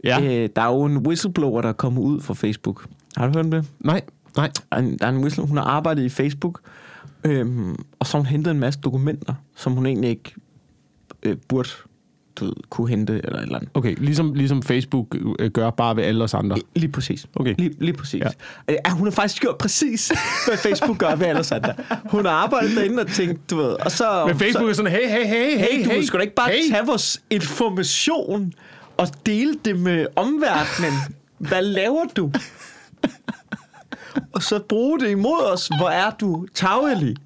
[0.05, 0.21] Ja.
[0.23, 2.87] Øh, der er jo en whistleblower, der er kommet ud fra Facebook.
[3.17, 3.65] Har du hørt om det?
[3.81, 4.01] Nej,
[4.37, 4.51] nej.
[4.71, 6.61] Der er en, der er en whistleblower, hun har arbejdet i Facebook,
[7.25, 10.35] øhm, og så har hun hentet en masse dokumenter, som hun egentlig ikke
[11.23, 11.69] øh, burde
[12.41, 13.71] du ved, kunne hente, eller et eller andet.
[13.75, 16.57] Okay, ligesom, ligesom Facebook øh, gør bare ved alle os andre.
[16.77, 17.27] Lige præcis.
[17.37, 17.55] Okay.
[17.59, 18.21] Lige, lige præcis.
[18.21, 18.29] Ja.
[18.69, 18.73] Ja.
[18.85, 20.13] Ja, hun har faktisk gjort præcis,
[20.47, 21.75] hvad Facebook gør ved alle andre.
[22.11, 24.25] Hun har arbejdet derinde og tænkt, du ved, og så...
[24.27, 26.35] Men Facebook så, er sådan, hey, hey, hey, hey, hey, du hey, skal da ikke
[26.35, 26.71] bare hey.
[26.71, 28.53] tage vores information
[28.97, 30.99] og dele det med omverdenen.
[31.39, 32.33] Hvad laver du?
[34.35, 35.71] og så bruge det imod os.
[35.79, 37.17] Hvor er du tavelig?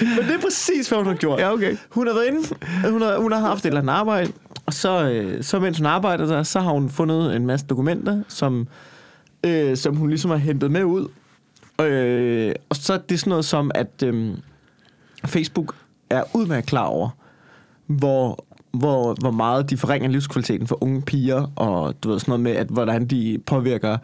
[0.00, 1.40] Men det er præcis, hvad hun har gjort.
[1.40, 1.76] Ja, okay.
[1.90, 2.40] Hun har været inde,
[2.90, 4.32] hun har, hun har haft et eller andet arbejde,
[4.66, 8.22] og så, øh, så mens hun arbejder der, så har hun fundet en masse dokumenter,
[8.28, 8.68] som,
[9.44, 11.08] øh, som hun ligesom har hentet med ud.
[11.80, 14.34] Øh, og så er det sådan noget som, at øh,
[15.26, 15.74] Facebook
[16.10, 17.08] er udmærket klar over,
[17.86, 22.40] hvor, hvor, hvor meget de forringer livskvaliteten for unge piger, og du ved sådan noget
[22.40, 23.98] med, at hvordan de påvirker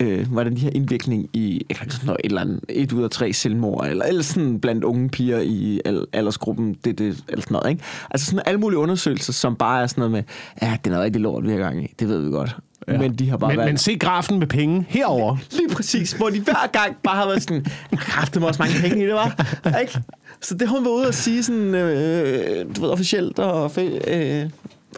[0.00, 3.04] øh, hvordan de har indvirkning i jeg kan sådan noget, et eller andet, et ud
[3.04, 7.42] af tre selvmord, eller, eller sådan blandt unge piger i al- aldersgruppen, det, det, eller
[7.42, 7.82] sådan noget, ikke?
[8.10, 10.22] Altså sådan alle mulige undersøgelser, som bare er sådan noget med,
[10.62, 12.56] ja, det er noget rigtig lort, vi har gang i, det ved vi godt.
[12.88, 12.98] Ja.
[12.98, 13.68] Men de har bare Men, været...
[13.68, 15.36] men se grafen med penge herover.
[15.50, 19.04] Lige præcis, hvor de hver gang bare har været sådan, kræfter mig også mange penge
[19.04, 19.56] i det, var.
[19.80, 20.00] Ikke?
[20.40, 23.72] Så det har hun været ude og sige sådan, øh, du ved, officielt, og,
[24.08, 24.50] øh,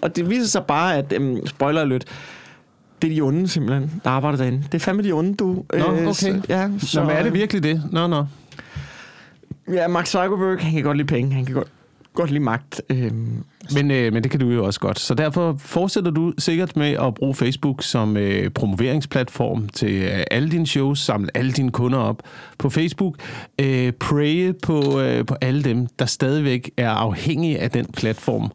[0.02, 2.04] og det viser sig bare, at, øh, spoiler alert,
[3.02, 4.62] det er de onde simpelthen, der arbejder derinde.
[4.72, 5.64] Det er fandme de onde, du.
[5.72, 6.12] Nå, okay.
[6.12, 7.82] Så, ja, så, Så, men er det virkelig det?
[7.92, 8.24] Nå, nå.
[9.72, 11.68] Ja, Mark Zuckerberg, han kan godt lide penge, han kan godt,
[12.14, 12.82] godt lide magt.
[12.90, 13.12] Øh,
[13.74, 14.98] Men, øh, men det kan du jo også godt.
[14.98, 20.50] Så derfor fortsætter du sikkert med at bruge Facebook som øh, promoveringsplatform til øh, alle
[20.50, 22.22] dine shows, samle alle dine kunder op
[22.58, 23.14] på Facebook.
[23.58, 28.52] Øh, praye på, øh, på alle dem, der stadigvæk er afhængige af den platform,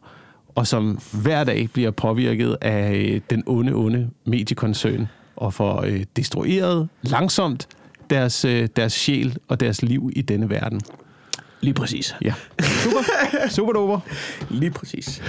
[0.54, 6.04] og som hver dag bliver påvirket af øh, den onde, onde mediekoncern, og får øh,
[6.16, 7.68] destrueret langsomt
[8.10, 10.80] deres, øh, deres sjæl og deres liv i denne verden.
[11.60, 12.16] lige præcis.
[12.22, 12.34] Ja.
[12.60, 12.98] Super.
[13.48, 14.00] Super duper.
[14.50, 15.22] Lige præcis.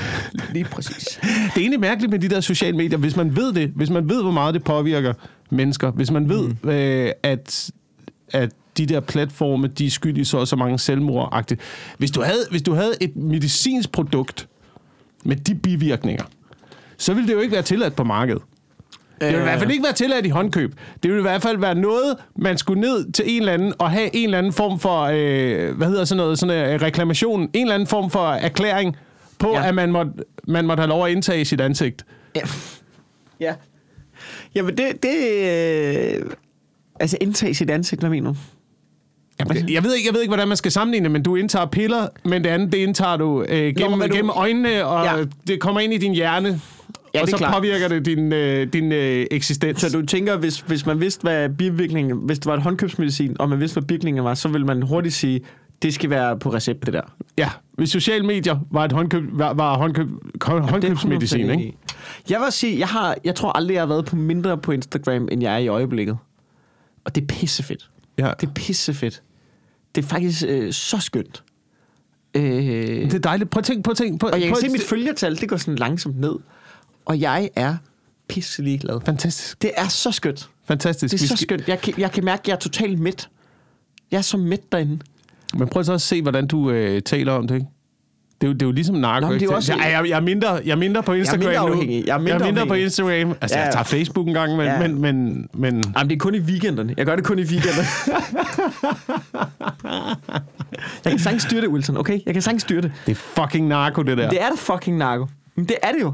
[0.53, 1.19] Lige præcis.
[1.21, 4.09] Det er egentlig mærkeligt med de der sociale medier, hvis man ved det, hvis man
[4.09, 5.13] ved, hvor meget det påvirker
[5.49, 6.69] mennesker, hvis man ved, mm.
[6.69, 7.71] øh, at,
[8.31, 11.59] at de der platforme, de er skyld i så og så mange selvmord -agtigt.
[11.97, 14.47] Hvis du havde, hvis du havde et medicinsk produkt
[15.25, 16.23] med de bivirkninger,
[16.97, 18.41] så ville det jo ikke være tilladt på markedet.
[19.21, 20.73] Det ville i hvert fald ikke være tilladt i håndkøb.
[21.03, 23.91] Det ville i hvert fald være noget, man skulle ned til en eller anden og
[23.91, 27.49] have en eller anden form for, øh, hvad hedder sådan noget, sådan en reklamation, en
[27.53, 28.95] eller anden form for erklæring
[29.39, 29.61] på, Ja.
[29.61, 29.67] ja.
[29.67, 30.11] at man måtte,
[30.47, 32.05] man måtte have lov at indtage sit ansigt.
[32.35, 32.41] Ja.
[33.39, 33.53] ja.
[34.55, 35.03] Jamen, det...
[35.03, 35.15] det
[36.21, 36.29] øh,
[36.99, 38.37] altså, indtage sit ansigt, hvad mener du?
[39.39, 42.07] Jamen, jeg, ved ikke, jeg ved ikke, hvordan man skal sammenligne men du indtager piller,
[42.25, 45.17] men det andet, det indtager du øh, gennem, men du- gennem øjnene, og Ja.
[45.17, 45.23] ja.
[45.47, 46.61] det kommer ind i din hjerne,
[47.13, 47.53] Ja, og så klart.
[47.53, 49.81] påvirker det din, øh, din øh, eksistens.
[49.81, 52.17] Så du tænker, hvis, hvis man vidste, hvad bivirkningen...
[52.17, 55.15] Hvis det var et håndkøbsmedicin, og man vidste, hvad bivirkningen var, så ville man hurtigt
[55.15, 55.41] sige,
[55.81, 57.01] det skal være på recept, det der.
[57.37, 60.07] Ja, hvis sociale medier var et håndkøb, var, var håndkøb,
[60.41, 61.77] hånd, håndkøbsmedicin, jeg ikke?
[62.29, 65.27] Jeg vil sige, jeg, har, jeg tror aldrig, jeg har været på mindre på Instagram,
[65.31, 66.17] end jeg er i øjeblikket.
[67.05, 67.89] Og det er pissefedt.
[68.17, 68.31] Ja.
[68.41, 69.21] Det er pissefedt.
[69.95, 71.43] Det er faktisk øh, så skønt.
[72.35, 73.49] Øh, Det er dejligt.
[73.49, 74.17] Prøv at tænke, at tænke.
[74.19, 76.35] Prøv, og jeg kan prøv se, at- mit følgertal, det går sådan langsomt ned.
[77.05, 77.75] Og jeg er
[78.27, 79.01] pisselig glad.
[79.05, 79.61] Fantastisk.
[79.61, 80.49] Det er så skønt.
[80.65, 81.11] Fantastisk.
[81.11, 81.67] Det er så skønt.
[81.67, 83.29] Jeg kan, jeg kan mærke, at jeg er totalt midt.
[84.11, 84.99] Jeg er så midt derinde.
[85.53, 87.67] Men prøv så at se, hvordan du øh, taler om det, ikke?
[88.41, 89.27] Det er, jo, det er jo ligesom narko.
[89.27, 91.65] Nå, det er også- jeg, jeg, jeg, er mindre, jeg er mindre på Instagram mindre
[91.67, 91.71] nu.
[91.73, 92.03] afhængig.
[92.07, 92.73] Jeg er mindre jeg er mindre på.
[92.73, 93.35] Instagram.
[93.41, 94.65] Altså, Ja, jeg tager Facebook en gang, men...
[94.65, 94.79] Ja.
[94.87, 96.93] men, men, men Jamen, det er kun i weekenderne.
[96.97, 97.83] Jeg gør det kun i weekenderne.
[101.03, 102.19] jeg kan sagtens styre det, Wilson, okay?
[102.25, 102.91] Jeg kan sagtens styre det.
[103.05, 104.29] det er fucking narko, det der.
[104.29, 105.25] Det er da fucking narko.
[105.55, 106.13] Men det er det jo.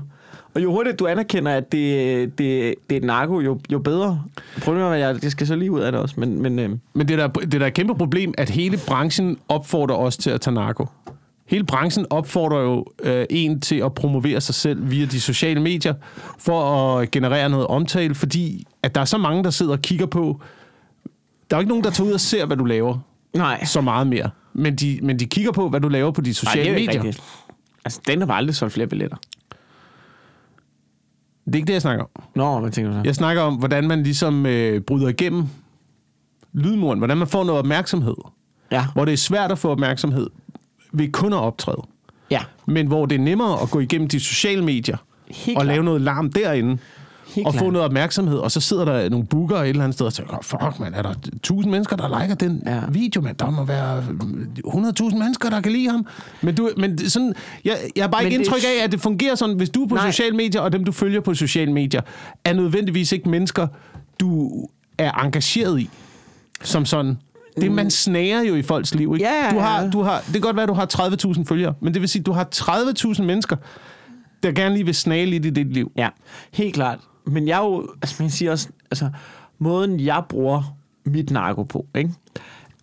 [0.55, 4.23] Og jo hurtigt du anerkender, at det, det, det er narko, jo, jo bedre.
[4.62, 6.15] Problemet er, at jeg, jeg skal så lige ud af det også.
[6.17, 8.79] Men, men øh, Men det er, da, det er da et kæmpe problem, at hele
[8.88, 10.88] branchen opfordrer os til at tage narko.
[11.51, 15.93] Hele branchen opfordrer jo øh, en til at promovere sig selv via de sociale medier,
[16.39, 16.61] for
[16.97, 20.41] at generere noget omtale, fordi at der er så mange, der sidder og kigger på.
[21.49, 22.99] Der er jo ikke nogen, der tager ud og ser, hvad du laver
[23.35, 23.63] nej.
[23.65, 24.29] så meget mere.
[24.53, 26.75] Men de, men de kigger på, hvad du laver på de Nej, sociale det er
[26.75, 27.03] ikke medier.
[27.03, 27.23] rigtigt.
[27.85, 29.17] Altså, den har bare aldrig solgt flere billetter.
[31.45, 32.23] Det er ikke det, jeg snakker om.
[32.35, 33.01] Nå, hvad tænker du så?
[33.05, 35.43] Jeg snakker om, hvordan man ligesom øh, bryder igennem
[36.53, 36.97] lydmuren.
[36.99, 38.15] Hvordan man får noget opmærksomhed.
[38.71, 38.85] Ja.
[38.93, 40.27] Hvor det er svært at få opmærksomhed
[40.91, 41.82] ved kun at optræde.
[42.32, 42.39] Ja.
[42.65, 45.73] Men hvor det er nemmere at gå igennem de sociale medier Helt og klart.
[45.75, 46.77] lave noget larm derinde.
[47.36, 47.73] Helt og få klart.
[47.73, 50.80] noget opmærksomhed, og så sidder der nogle booker et eller andet sted og tænker, fuck
[50.80, 52.80] man, er der tusind mennesker, der liker den Ja.
[52.89, 54.04] video, men der må være
[54.67, 56.06] 100.000 mennesker, der kan lide ham.
[56.41, 57.34] Men, du, men sådan,
[57.65, 59.88] jeg, jeg har bare Men ikke indtryk af, at det fungerer sådan, hvis du er
[59.88, 60.12] på Nej.
[60.12, 62.01] sociale medier, og dem du følger på sociale medier,
[62.45, 63.67] er nødvendigvis ikke mennesker,
[64.19, 64.51] du
[64.97, 65.89] er engageret i,
[66.63, 67.17] som sådan.
[67.55, 69.25] Det, man snager jo i folks liv, ikke?
[69.25, 69.35] Mm.
[69.35, 71.73] Ja, ja, du har, du har, det kan godt være, at du har 30.000 følgere,
[71.79, 72.47] men det vil sige, at du har
[73.15, 73.55] 30.000 mennesker,
[74.43, 75.91] der gerne lige vil snage lidt i dit liv.
[75.97, 76.09] Ja,
[76.51, 76.99] helt klart.
[77.25, 79.09] Men jeg er jo, altså man siger også, altså
[79.59, 82.09] måden jeg bruger mit narko på, ikke?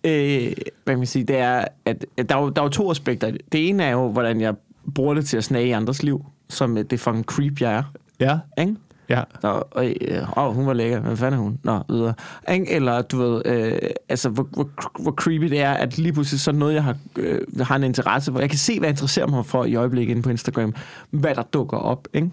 [0.03, 0.53] Øh,
[0.83, 2.91] hvad kan man sige, det er, at, at der, er jo, der er jo to
[2.91, 3.31] aspekter.
[3.51, 4.53] Det ene er jo, hvordan jeg
[4.95, 7.83] bruger det til at snage i andres liv, som øh, det fucking creep, jeg er.
[8.19, 8.75] Ja, Ikke?
[9.09, 9.23] Ja.
[9.43, 10.99] Nå, øh, åh, hun var lækker.
[10.99, 11.59] Hvad fanden er hun?
[11.63, 12.13] Nå, videre.
[12.47, 13.77] Eller, du ved, øh,
[14.09, 14.69] altså, hvor, hvor,
[15.01, 18.31] hvor creepy det er, at lige pludselig sådan noget, jeg har, øh, har en interesse
[18.31, 18.39] for.
[18.39, 20.73] Jeg kan se, hvad jeg interesserer mig for i øjeblikket inde på Instagram.
[21.11, 22.29] Hvad der dukker op, ikke?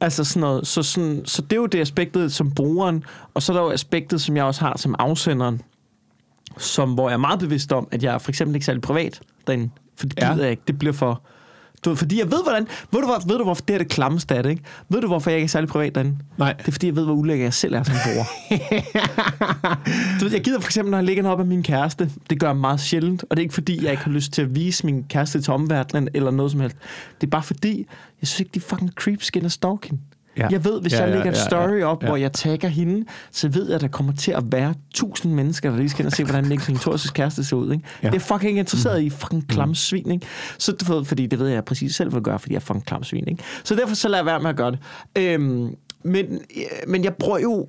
[0.00, 0.66] Altså sådan noget.
[0.66, 3.04] Så, sådan, så det er jo det aspektet som brugeren,
[3.34, 5.62] og så er der jo aspektet, som jeg også har som afsenderen,
[6.58, 9.20] som, hvor jeg er meget bevidst om, at jeg er for eksempel ikke særlig privat
[9.46, 9.70] derinde.
[9.96, 10.30] For det Ja.
[10.32, 10.62] gider jeg ikke.
[10.66, 11.22] Det bliver for...
[11.84, 12.66] Du, fordi jeg ved, hvordan...
[12.92, 14.62] Ved du, hvor, ved du, hvorfor det er det klammeste af det, ikke?
[14.88, 16.16] Ved du, hvorfor jeg ikke er særlig privat derinde?
[16.36, 16.52] Nej.
[16.52, 18.24] Det er, fordi jeg ved, hvor ulækker jeg selv er som bruger.
[20.20, 22.10] du ved, jeg gider for eksempel, når jeg ligger op af min kæreste.
[22.30, 23.22] Det gør jeg meget sjældent.
[23.22, 25.52] Og det er ikke, fordi jeg ikke har lyst til at vise min kæreste til
[25.52, 26.76] omverdenen eller noget som helst.
[27.20, 27.86] Det er bare fordi,
[28.20, 30.02] jeg synes ikke, de fucking creeps skal og stalk hende.
[30.38, 30.48] Ja.
[30.50, 32.08] Jeg ved, hvis Ja, jeg ja, lægger et ja, story ja, op, ja.
[32.08, 35.70] hvor jeg tagger hende, så ved jeg, at der kommer til at være tusind mennesker,
[35.70, 37.72] der lige skal ind og se, hvordan Nick Thorses kæreste ser ud.
[37.72, 37.84] Ikke?
[38.02, 38.08] Ja.
[38.08, 40.10] Det er fucking interesseret i fucking klamme svin.
[40.10, 40.26] Ikke?
[40.58, 42.64] Så du ved, fordi det ved jeg præcis selv, hvad jeg gør, fordi jeg er
[42.64, 43.28] fucking klamme svin.
[43.28, 43.42] Ikke?
[43.64, 44.78] Så derfor så lader jeg være med at gøre det.
[45.16, 47.66] Øhm, men, øh, men jeg bruger jo,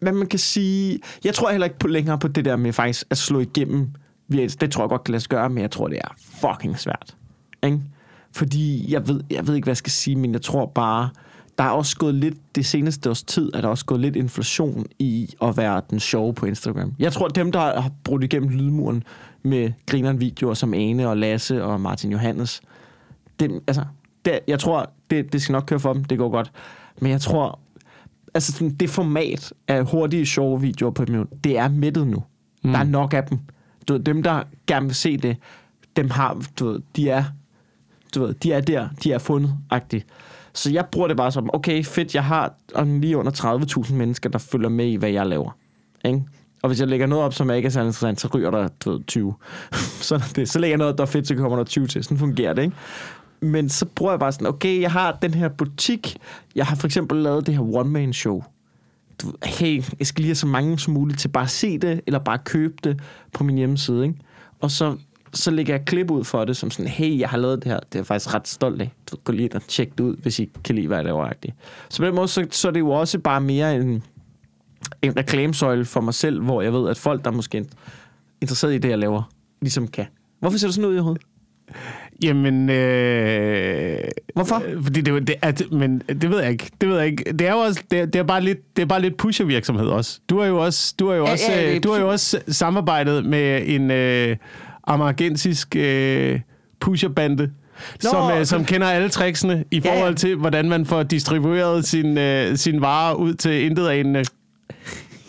[0.00, 3.06] hvad man kan sige, jeg tror heller ikke på længere på det der med faktisk
[3.10, 3.88] at slå igennem.
[4.30, 7.16] Det tror jeg godt kan lade sig gøre, men jeg tror, det er fucking svært.
[7.64, 7.80] Ikke?
[8.32, 11.08] Fordi jeg ved, jeg ved ikke, hvad jeg skal sige, men jeg tror bare,
[11.58, 14.86] der er også gået lidt, det seneste års tid, er der også gået lidt inflation
[14.98, 16.92] i at være den sjove på Instagram.
[16.98, 19.02] Jeg tror, dem, der har brudt igennem lydmuren
[19.42, 22.60] med grineren videoer som Ane og Lasse og Martin Johannes,
[23.40, 23.84] dem, altså,
[24.24, 26.52] det, jeg tror, det, det skal nok køre for dem, det går godt.
[27.00, 27.60] Men jeg tror,
[28.34, 32.22] altså sådan, det format af hurtige, sjove videoer på et minut, det er mættet nu.
[32.64, 32.72] Mm.
[32.72, 33.38] Der er nok af dem.
[33.88, 35.36] Du ved, dem, der gerne vil se det,
[35.96, 37.24] dem har, du ved, de er,
[38.14, 40.06] du ved, de er der, de er fundet, agtigt.
[40.56, 43.32] Så jeg bruger det bare som, okay, fedt, jeg har lige under
[43.86, 45.56] 30.000 mennesker, der følger med i, hvad jeg laver.
[46.04, 46.22] Ikke?
[46.62, 48.90] Og hvis jeg lægger noget op, som ikke er så interessant, så ryger der du
[48.90, 49.34] ved, 20.
[50.06, 52.04] så, er det, så lægger jeg noget, der er fedt, så kommer der 20 til.
[52.04, 52.76] Sådan fungerer det, ikke?
[53.40, 56.16] Men så bruger jeg bare sådan, okay, jeg har den her butik.
[56.54, 58.42] Jeg har for eksempel lavet det her one-man-show.
[59.22, 62.00] Du, hey, jeg skal lige have så mange som muligt til bare at se det,
[62.06, 63.00] eller bare købe det
[63.32, 64.18] på min hjemmeside, ikke?
[64.60, 64.96] Og så,
[65.32, 67.78] så lægger jeg klip ud for det, som sådan, hey, jeg har lavet det her.
[67.80, 68.90] Det er jeg faktisk ret stolt af.
[69.10, 71.28] Du, gå lige ind og tjek det ud, hvis I kan lide, hvad jeg laver.
[71.88, 74.02] Så på den måde, så, så er det jo også bare mere en,
[75.02, 77.64] en reklamesøjle for mig selv, hvor jeg ved, at folk, der er måske
[78.40, 79.22] interesseret i det, jeg laver,
[79.60, 80.06] ligesom kan.
[80.40, 81.22] Hvorfor ser du sådan ud i hovedet?
[82.22, 83.98] Jamen, øh,
[84.34, 84.62] Hvorfor?
[84.66, 86.70] øh, Fordi det, er det, at, men det ved jeg ikke.
[86.80, 87.24] Det ved jeg ikke.
[87.32, 89.86] Det er jo også, det, er- det er bare lidt, det er bare lidt pushervirksomhed
[89.86, 90.20] også.
[90.30, 92.40] Du har jo også, du har jo Ja, også, ja, er du har jo også
[92.48, 94.36] samarbejdet med en øh,
[94.86, 96.40] amerikansk øh,
[96.80, 97.42] pusherbande.
[98.02, 99.96] Nå, som, øh, som kender alle tricksene i Ja, ja.
[99.96, 104.24] forhold til, hvordan man får distribueret sin, øh, sin varer ud til intet anende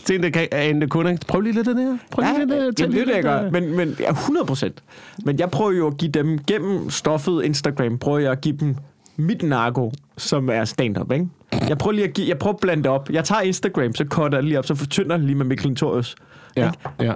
[0.05, 1.17] til intet anende kunder.
[1.27, 1.97] Prøv lige lidt det der.
[2.11, 3.45] Prøv Ja, lige lidt, jamen, det er lige det, jeg lidt, gør.
[3.45, 3.51] øh.
[3.51, 4.83] Men, men ja, 100 procent.
[5.25, 8.75] Men jeg prøver jo at give dem, gennem stoffet Instagram, prøver jeg at give dem
[9.17, 11.27] mit narko, som er stand-up, ikke?
[11.69, 13.09] Jeg prøver lige at, give, jeg prøver at blande det op.
[13.09, 16.15] Jeg tager Instagram, så cutter jeg lige op, så fortynder jeg lige med Mikkel Notorious.
[16.57, 16.71] Ja,
[17.05, 17.13] ja.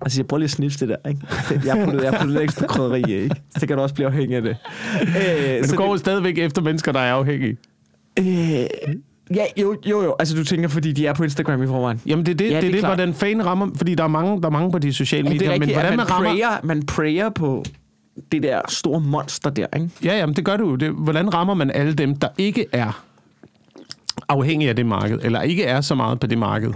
[0.00, 1.20] Altså, jeg prøver lige at snifte det der, ikke?
[1.66, 3.36] Jeg har puttet, jeg har puttet lidt ekstra krydderi i, ikke?
[3.58, 4.56] Så kan du også blive afhængig af det.
[5.00, 7.56] Øh, Men så du går jo stadigvæk efter mennesker, der er afhængige.
[8.16, 8.94] det, øh,
[9.36, 10.14] ja, jo, jo, jo.
[10.18, 12.00] Altså, du tænker, fordi de er på Instagram i forvejen.
[12.06, 14.04] Jamen det er det, Ja, det, det det, er det hvordan fan rammer, fordi der
[14.04, 15.96] er mange, der er mange på de sociale Ja, medier, det er men hvordan man,
[15.96, 16.30] man, rammer...
[16.30, 17.64] prayer, man prayer på
[18.32, 19.90] det der store monster der, ikke?
[20.04, 20.76] Ja, jamen det gør du jo.
[20.76, 23.02] Det, hvordan rammer man alle dem, der ikke er
[24.28, 26.72] afhængige af det marked, eller ikke er så meget på det marked?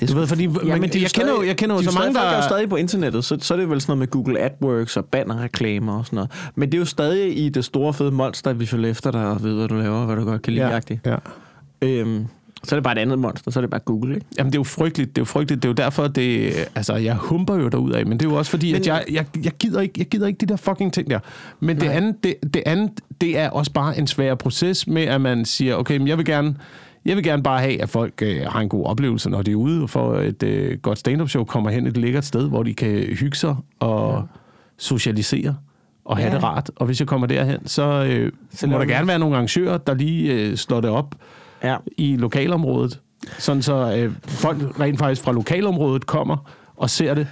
[0.00, 2.14] Det Du ved, fordi Ja, men de jeg, kender jo, jeg kender jo så mange,
[2.14, 2.20] der...
[2.20, 4.96] Er jo stadig på internettet, så, så er det vel sådan noget med Google AdWords
[4.96, 6.30] og bannerreklamer og sådan noget.
[6.54, 9.42] Men det er jo stadig i det store fede monster, vi følger efter dig og
[9.42, 10.66] ved, hvad du laver, og hvad du godt kan lide.
[10.66, 11.16] Ja, Ja.
[11.82, 12.26] Øhm,
[12.64, 14.26] så er det bare et andet monster, så er det bare Google, ikke?
[14.38, 15.16] Jamen, det er jo frygteligt.
[15.16, 15.62] Det er jo frygteligt.
[15.62, 16.52] Det er jo derfor, det...
[16.74, 18.80] Altså, jeg humper jo derud af, men det er jo også fordi, men...
[18.80, 21.18] at jeg, jeg, jeg, gider ikke, jeg gider ikke de der fucking ting der.
[21.60, 21.96] Men det Nej.
[21.96, 25.74] andet, det, det andet, det er også bare en svær proces med, at man siger,
[25.74, 26.56] okay, men jeg vil gerne...
[27.06, 29.54] Jeg vil gerne bare have, at folk øh, har en god oplevelse, når de er
[29.56, 32.74] ude, og for et øh, godt stand-up show kommer hen et lækkert sted, hvor de
[32.74, 32.88] kan
[33.20, 34.22] hygge sig og ja.
[34.78, 35.56] socialisere.
[36.04, 36.34] og have Ja.
[36.34, 36.70] det rart.
[36.76, 39.94] Og hvis jeg kommer derhen, så, øh, så må der gerne være nogle arrangører, der
[39.94, 41.14] lige øh, slår det op
[41.64, 41.76] Ja.
[41.96, 43.00] i lokalområdet,
[43.38, 46.36] sådan så øh, folk rent faktisk fra lokalområdet kommer
[46.76, 47.26] og ser det.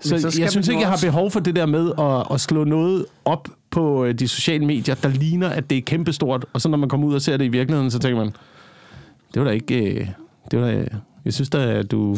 [0.00, 2.64] Så, så jeg synes ikke, jeg har behov for det der med at, at slå
[2.64, 6.68] noget op på øh, de sociale medier, der ligner, at det er kæmpestort, og så
[6.68, 8.32] når man kommer ud og ser det i virkeligheden, så tænker man,
[9.34, 9.94] det var da ikke...
[10.00, 10.06] Øh,
[10.50, 10.86] det var da,
[11.24, 12.16] jeg synes da, at du,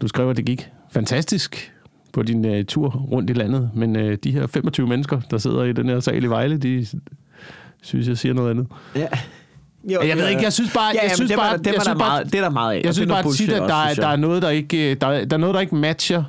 [0.00, 1.72] du skrev, at det gik fantastisk
[2.12, 5.64] på din øh, tur rundt i landet, men øh, de her 25 mennesker, der sidder
[5.64, 6.86] i den her sal i Vejle, de
[7.82, 8.66] synes, jeg siger noget andet.
[8.96, 9.06] ja.
[9.84, 11.80] Jo, Jeg ved ikke, jeg synes bare, Ja, jeg synes det, bare, det, jeg var
[11.82, 12.82] synes der bare, meget, det er der meget af.
[12.84, 15.36] jeg synes bare tit, at der, er, der er noget, der ikke, der, er- der
[15.36, 16.24] er noget, der ikke matcher.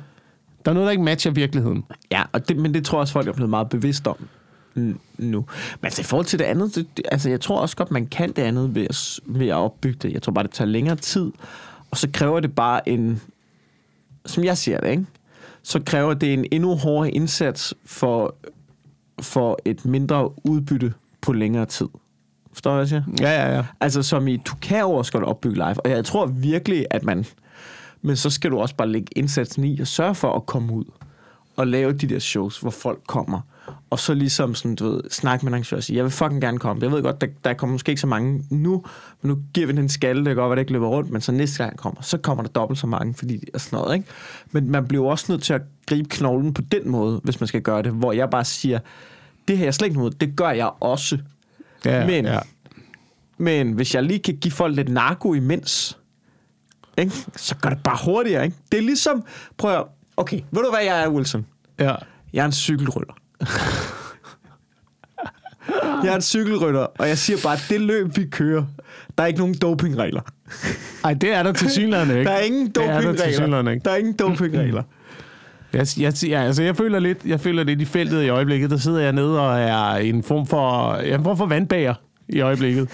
[0.64, 1.84] Der er noget, der ikke matcher virkeligheden.
[2.10, 4.16] Ja, og det, men det tror jeg også, folk er blevet meget bevidst om
[4.74, 5.44] nu.
[5.80, 8.32] Men altså, i forhold til det andet, det, altså, jeg tror også godt, man kan
[8.32, 10.12] det andet ved at, ved at opbygge det.
[10.12, 11.30] Jeg tror bare, det tager længere tid,
[11.90, 13.20] og så kræver det bare en,
[14.26, 15.06] som jeg ser det, ikke?
[15.62, 18.34] så kræver det en endnu hårdere indsats for,
[19.22, 21.88] for et mindre udbytte på længere tid.
[22.52, 23.02] Forstår du, hvad jeg siger?
[23.20, 23.64] Ja, ja, ja.
[23.80, 27.04] Altså som i, du kan jo også godt opbygge live, og jeg tror virkelig, at
[27.04, 27.26] man...
[28.04, 30.84] Men så skal du også bare lægge indsatsen i og sørge for at komme ud
[31.56, 33.40] og lave de der shows, hvor folk kommer.
[33.90, 36.58] Og så ligesom sådan, du ved, snakke med arrangører og sige, jeg vil fucking gerne
[36.58, 36.82] komme.
[36.82, 38.84] Jeg ved godt, der, der kommer måske ikke så mange nu,
[39.22, 41.20] men nu giver vi den en skalle, det godt være, det ikke løber rundt, men
[41.20, 44.08] så næste gang kommer, så kommer der dobbelt så mange, fordi og sådan noget, ikke?
[44.52, 47.62] Men man bliver også nødt til at gribe knoglen på den måde, hvis man skal
[47.62, 48.78] gøre det, hvor jeg bare siger,
[49.48, 51.18] det her er jeg slet ikke noget, det gør jeg også.
[51.84, 52.38] ja Men- ja.
[53.38, 55.98] Men hvis jeg lige kan give folk lidt narko imens,
[56.98, 57.12] ikke?
[57.36, 58.44] så går det bare hurtigere.
[58.44, 58.56] Ikke?
[58.72, 59.24] Det er ligesom,
[59.56, 59.84] prøv at,
[60.16, 61.46] okay, ved du hvad jeg er, Wilson?
[61.78, 61.94] ja.
[62.32, 63.14] Jeg er en cykelrytter.
[66.04, 68.64] jeg er en cykelrytter, og jeg siger bare, at det løb, vi kører,
[69.18, 70.20] der er ikke nogen dopingregler.
[71.04, 72.24] Ej, det er der til synligheden ikke.
[72.30, 73.70] Der er ingen er der dopingregler.
[73.70, 73.84] ikke.
[73.84, 74.82] Der er ingen dopingregler.
[75.72, 78.70] Jeg, jeg, ja, altså, jeg føler lidt, jeg føler lidt i feltet i øjeblikket.
[78.70, 81.94] Der sidder jeg nede og er en form for, jeg er en form for vandbager
[82.28, 82.88] i øjeblikket.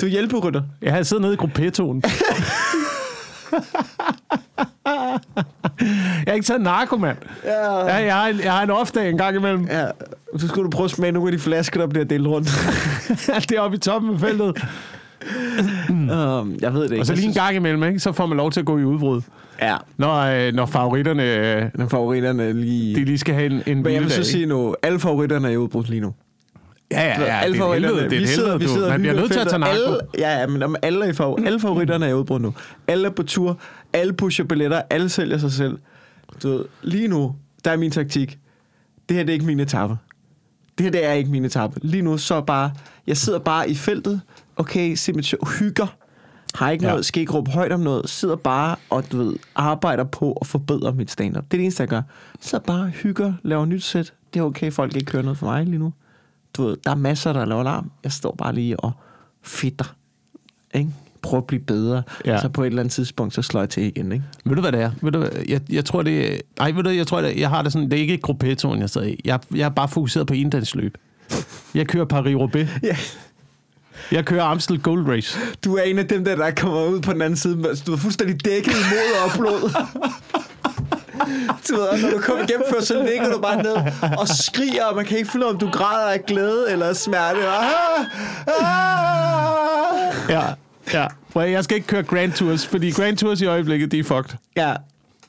[0.00, 0.62] Du er hjælperytter.
[0.82, 2.02] Jeg har siddet nede i gruppetonen.
[5.36, 7.16] jeg har ikke taget narko, mand.
[7.44, 7.78] Ja.
[7.86, 9.66] Ja, jeg, har, en- jeg har en off-dag en gang imellem.
[9.70, 9.86] ja.
[10.36, 12.48] Så skulle du prøve at smage nogle af de flasker, der bliver delt rundt.
[13.48, 14.64] det er oppe i toppen af feltet.
[16.00, 17.00] um, jeg ved det ikke.
[17.02, 18.00] Og så lige en gang imellem, ikke?
[18.00, 19.20] så får man lov til at gå i udbrud.
[19.62, 22.94] Ja, Når, øh, når favoritterne øh, den favoritterne lige...
[22.96, 25.52] de lige skal have en, en Men jeg vil så sige nu, alle favoritterne er
[25.52, 26.14] i udbrudt lige nu.
[26.94, 27.20] Ja, ja, ja.
[27.20, 29.14] Det er alle et helvede, det er vi et sidder, helvede, vi sidder Man bliver
[29.14, 29.72] nødt til at tage narko.
[29.72, 32.54] alle, ja, ja, men om alle, i favor, alle favoritterne er i udbrud nu.
[32.88, 33.58] Alle er på tur,
[33.92, 35.78] alle pusher billetter, alle sælger sig selv.
[36.42, 38.38] Du ved, lige nu, der er min taktik.
[39.08, 39.96] Det her det er ikke min etape.
[40.78, 41.80] Det her det er ikke min etape.
[41.82, 42.70] Lige nu så bare,
[43.06, 44.20] jeg sidder bare i feltet,
[44.56, 45.96] okay, show, hygger,
[46.54, 46.90] har ikke Ja.
[46.90, 50.46] noget, skal ikke råbe højt om noget, sidder bare og du ved, arbejder på at
[50.46, 51.44] forbedre mit stand-up.
[51.44, 52.02] Det er det eneste, jeg gør.
[52.40, 54.12] Sidder bare, hygger, laver nyt sæt.
[54.34, 55.92] Det er okay, folk ikke kører noget for mig lige nu.
[56.56, 57.90] Du ved, der er masser, der laver alarm.
[58.04, 58.92] Jeg står bare lige og
[59.42, 59.94] fitter.
[60.74, 60.90] Ikke?
[61.22, 62.02] Prøv at blive bedre.
[62.24, 62.40] Ja.
[62.40, 64.12] Så på et eller andet tidspunkt, så slår jeg til igen.
[64.12, 64.24] Ikke?
[64.44, 64.90] Ved du, hvad det er?
[65.02, 66.38] Ved du, jeg, jeg tror, det er...
[66.60, 67.90] Ej, ved du, jeg tror, det, jeg har det sådan...
[67.90, 69.20] Det er ikke gruppetonen, jeg sidder i.
[69.24, 70.98] Jeg, jeg er bare fokuseret på endagsløb.
[71.74, 72.68] Jeg kører Paris-Roubaix.
[72.82, 72.96] Ja.
[74.12, 75.38] Jeg kører Amstel Gold Race.
[75.64, 77.62] Du er en af dem der, der kommer ud på den anden side.
[77.86, 79.70] Du er fuldstændig dækket i mod og blod.
[81.68, 83.76] Du ved, når du kommer igennem før, så ligger du bare ned
[84.18, 86.86] og skriger, og man kan ikke finde ud af, om du græder af glæde eller
[86.86, 87.38] af smerte.
[87.38, 88.04] Og, ah,
[88.60, 90.30] ah.
[90.30, 90.42] Ja,
[90.92, 91.06] ja.
[91.32, 94.36] Prøv, jeg skal ikke køre Grand Tours, fordi Grand Tours i øjeblikket, de er fucked.
[94.56, 94.74] Ja,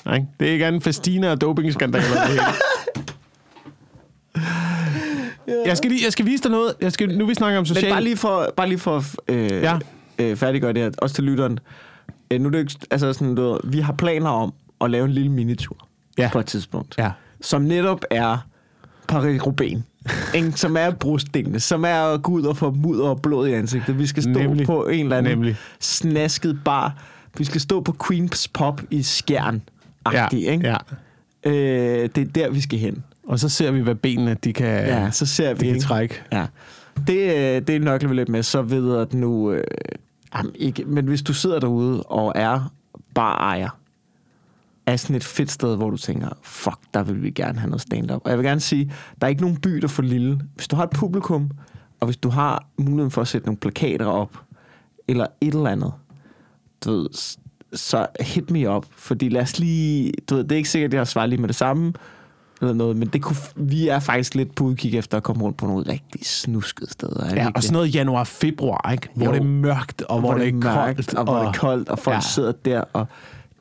[0.06, 2.28] Nej, det er ikke andet festina og dopingskandaler.
[2.30, 2.42] hele.
[5.66, 6.74] Jeg skal, lige, jeg skal vise dig noget.
[6.82, 7.92] Jeg skal, nu vi snakker om Men social...
[7.92, 9.80] bare lige for, bare lige for øh, ja.
[10.20, 11.60] øh, færdiggøre det her, også til lytteren.
[12.32, 15.06] Øh, nu er det ikke, altså sådan, du, ved, vi har planer om at lave
[15.06, 16.30] en lille minitur Ja.
[16.34, 17.12] på et tidspunkt, Ja.
[17.42, 18.38] som netop er
[19.12, 19.78] Paris-Roubaix.
[20.56, 24.00] som er brustdingene, som er at gå ud og få mudder og blod i ansigtet.
[24.00, 24.66] Vi skal stå Nemlig.
[24.66, 25.56] På en eller anden Nemlig.
[25.80, 26.98] snasket bar.
[27.38, 29.62] Vi skal stå på Queen's Pop i Skjern.
[30.14, 30.68] Ja, ikke?
[30.68, 30.78] ja.
[31.46, 33.04] Øh, det er der, vi skal hen.
[33.28, 36.22] Og så ser vi, hvad benene de kan, Ja, så ser vi, de kan trække.
[36.32, 36.46] Ja.
[37.08, 39.52] Det, øh, det nøgler vi lidt med, så ved at nu...
[39.52, 39.64] Øh,
[40.38, 42.72] jamen, ikke, men hvis du sidder derude og er
[43.16, 43.70] bare ejer
[44.88, 47.82] af sådan et fedt sted, hvor du tænker, fuck, der vil vi gerne have noget
[47.82, 48.22] stand-up.
[48.24, 50.42] Og jeg vil gerne sige, der er ikke nogen by, der er for lille.
[50.56, 51.52] Hvis du har et publikum,
[52.00, 54.40] og hvis du har muligheden for at sætte nogle plakater op,
[55.08, 55.94] eller et eller andet,
[56.86, 57.08] du ved,
[57.74, 60.94] så hit me up, fordi lad os lige, du ved, det er ikke sikkert, at
[60.94, 61.94] jeg har svaret lige med det samme,
[62.62, 65.58] eller noget, men det kunne, vi er faktisk lidt på udkig efter at komme rundt
[65.58, 67.24] på nogle rigtig snuskede steder.
[67.24, 69.10] Er Ja, og sådan noget januar-februar, ikke?
[69.16, 69.32] Hvor Jo.
[69.32, 71.14] det er mørkt, og hvor, det er mørkt, koldt.
[71.14, 72.22] og hvor det er koldt, og folk ja.
[72.22, 73.08] sidder der og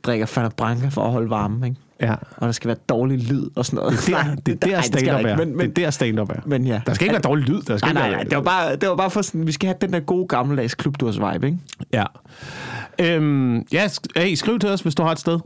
[0.05, 1.77] drikker Fanta Branca for at holde varmen, ikke?
[2.01, 2.15] Ja.
[2.37, 3.99] og der skal være dårlig lyd og sådan noget.
[4.07, 5.37] Det er der, det er der Nej, det der er.
[5.37, 6.41] Men, men, det er der stand-up er.
[6.47, 6.81] men ja.
[6.87, 7.63] Der skal ikke være dårlig lyd.
[7.63, 8.25] Der skal Nej, ikke nej, være- nej.
[8.25, 10.75] Det var bare, det var bare for sådan, vi skal have den der gode gammeldags
[10.75, 11.59] klubdurs vibe, ikke?
[11.93, 12.05] Ja.
[12.99, 15.39] Øhm, ja, sk- hey, skriv til os, hvis du har et sted.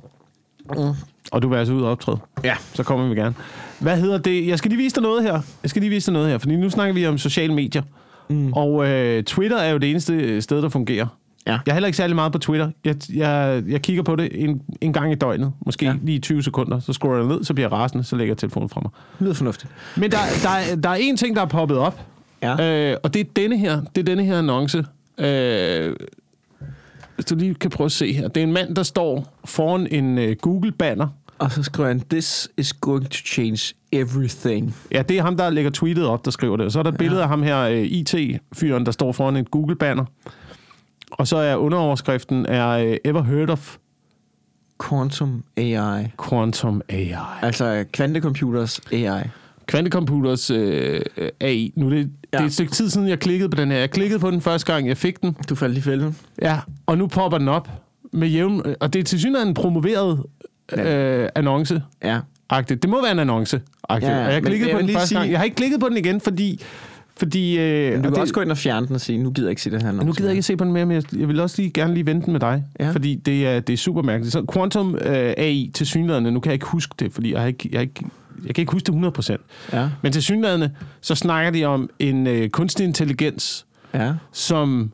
[1.33, 2.19] Og du vil altså ud og optræde.
[2.45, 2.55] Ja.
[2.75, 3.35] Så kommer vi gerne.
[3.81, 4.47] Hvad hedder det?
[4.47, 5.41] Jeg skal lige vise dig noget her.
[5.63, 7.83] Jeg skal lige vise dig noget her, fordi nu snakker vi om sociale medier.
[8.31, 8.53] Mm.
[8.53, 11.07] Og øh, Twitter er jo det eneste sted, der fungerer.
[11.49, 11.53] Ja.
[11.67, 12.71] Jeg er heller ikke særlig meget på Twitter.
[12.85, 15.53] Jeg, jeg, jeg kigger på det en, en gang i døgnet.
[15.67, 15.91] Måske ja.
[15.93, 15.97] Ja.
[16.03, 16.81] lige 20 sekunder.
[16.81, 18.91] Så scroller jeg ned, så bliver jeg rasende, så lægger jeg telefonen fra mig.
[19.21, 19.73] Lyder fornuftigt.
[19.97, 22.01] Men der, der, er- der er en ting, der er poppet op.
[22.43, 22.91] Ja.
[22.91, 24.85] Øh, og det er denne her, det er denne her annonce.
[25.19, 25.97] Øh,
[27.15, 28.29] hvis du lige kan prøve at se her.
[28.29, 31.09] Det er en mand, der står foran en øh, Google-banner.
[31.39, 34.77] Og så skriver han, this is going to change everything.
[34.93, 36.67] Ja, det er ham, der lægger tweetet op, der skriver det.
[36.67, 39.51] Og så er der et billede af ham her, øh, IT-fyren, der står foran et
[39.51, 40.05] Google-banner.
[41.11, 43.77] Og så er underoverskriften, er øh, ever heard of
[44.89, 46.07] Quantum AI.
[46.29, 47.15] Quantum AI?
[47.43, 49.23] Altså kvantecomputers AI.
[49.67, 51.73] Kvantecomputers øh, øh, AI.
[51.77, 51.99] Nu er det,
[52.33, 52.37] ja.
[52.39, 53.79] det er et stykke tid siden, jeg klikkede på den her.
[53.79, 55.37] Jeg klikkede på den første gang, jeg fik den.
[55.49, 56.17] Du faldt i fælden.
[56.43, 57.69] Ja, og nu popper den op
[58.13, 58.63] med jævn...
[58.81, 60.23] Og det er til synligheden en promoveret
[60.73, 61.83] øh, annonce.
[62.05, 62.21] Ja.
[62.53, 62.75] -agtigt.
[62.75, 63.61] Det må være en annonce.
[63.91, 65.31] Ja, Ja, og jeg klikkede på den første sige- gang.
[65.31, 66.63] Jeg har ikke klikket på den igen, fordi...
[67.19, 69.31] fordi øh, Men du kan det, også gå ind og fjerne den og sige, nu
[69.31, 69.93] gider jeg ikke se det her.
[69.93, 71.95] nu gider jeg ikke se på den mere, men jeg, jeg vil også lige gerne
[71.95, 72.65] lige vente den med dig.
[72.81, 72.91] Ja.
[72.91, 74.33] Fordi det er, det er super mærkeligt.
[74.33, 77.47] Så Quantum øh, AI til synligheden, nu kan jeg ikke huske det, fordi jeg, har
[77.47, 78.05] ikke, jeg, har ikke,
[78.47, 79.37] jeg kan ikke huske det 100%.
[79.73, 79.89] Ja.
[80.03, 84.13] Men til synligheden, så snakker de om en øh, kunstig intelligens, Ja.
[84.33, 84.93] som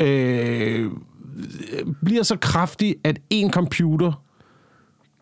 [0.00, 0.90] øh,
[2.04, 4.22] bliver så kraftig, at en computer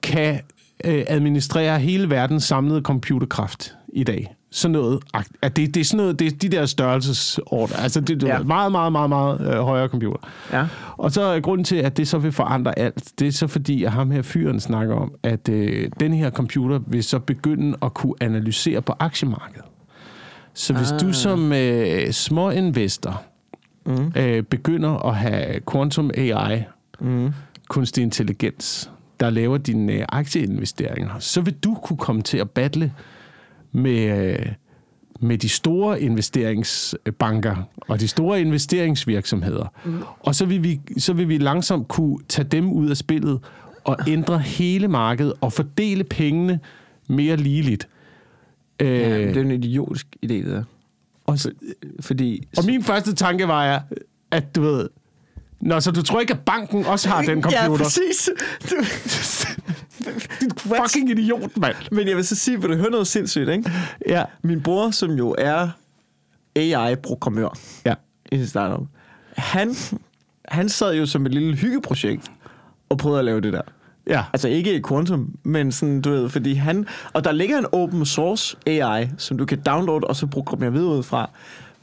[0.02, 0.40] kan
[0.84, 4.34] øh, administrere hele verdens samlede computerkraft i dag.
[4.56, 5.00] Sådan noget,
[5.42, 7.76] at det, det er sådan noget, det er de der størrelsesorder.
[7.76, 8.42] Altså det, det er Ja.
[8.42, 10.18] meget, meget, meget, meget øh, højere computer.
[10.52, 10.66] Ja.
[10.96, 13.84] Og så er grunden til, at det så vil forandre alt, det er så fordi,
[13.84, 17.94] at ham her fyren snakker om, at øh, den her computer vil så begynde at
[17.94, 19.64] kunne analysere på aktiemarkedet.
[20.54, 21.00] Så hvis ah.
[21.00, 23.22] du som øh, små investor
[23.86, 24.12] Mm.
[24.16, 26.62] øh, begynder at have quantum AI,
[27.00, 27.32] Mm.
[27.68, 28.90] kunstig intelligens,
[29.20, 32.92] der laver dine øh, aktieinvesteringer, så vil du kunne komme til at battle
[33.74, 34.36] med,
[35.20, 37.56] med de store investeringsbanker
[37.88, 39.66] og de store investeringsvirksomheder.
[39.84, 40.02] Mm.
[40.20, 43.40] Og så vil, vi, så vil vi langsomt kunne tage dem ud af spillet
[43.84, 46.60] og ændre hele markedet og fordele pengene
[47.08, 47.88] mere ligeligt.
[48.80, 50.64] Ja, Øh, det er en idiotisk idé, det der.
[51.24, 51.38] og,
[52.00, 52.48] Fordi...
[52.56, 53.84] og min første tanke var,
[54.30, 54.88] at du ved...
[55.60, 57.62] Nå, så du tror ikke, at banken også har den computer?
[57.70, 58.30] Ja, præcis.
[58.70, 58.76] Du...
[60.40, 61.74] Din fucking idiot, mand.
[61.90, 63.70] Men jeg vil så sige, vil du høre noget sindssygt, ikke?
[64.08, 64.24] Ja.
[64.42, 65.68] Min bror, som jo er
[66.56, 67.94] AI-programmør Ja.
[68.32, 68.86] i sin startup,
[69.36, 69.74] han,
[70.48, 72.30] han sad jo som et lille hyggeprojekt
[72.88, 73.62] og prøvede at lave det der.
[74.06, 74.24] Ja.
[74.32, 76.86] Altså ikke Quantum, men sådan, du ved, fordi han...
[77.12, 80.88] Og der ligger en open source AI, som du kan downloade og så programmere videre
[80.88, 81.30] ud fra,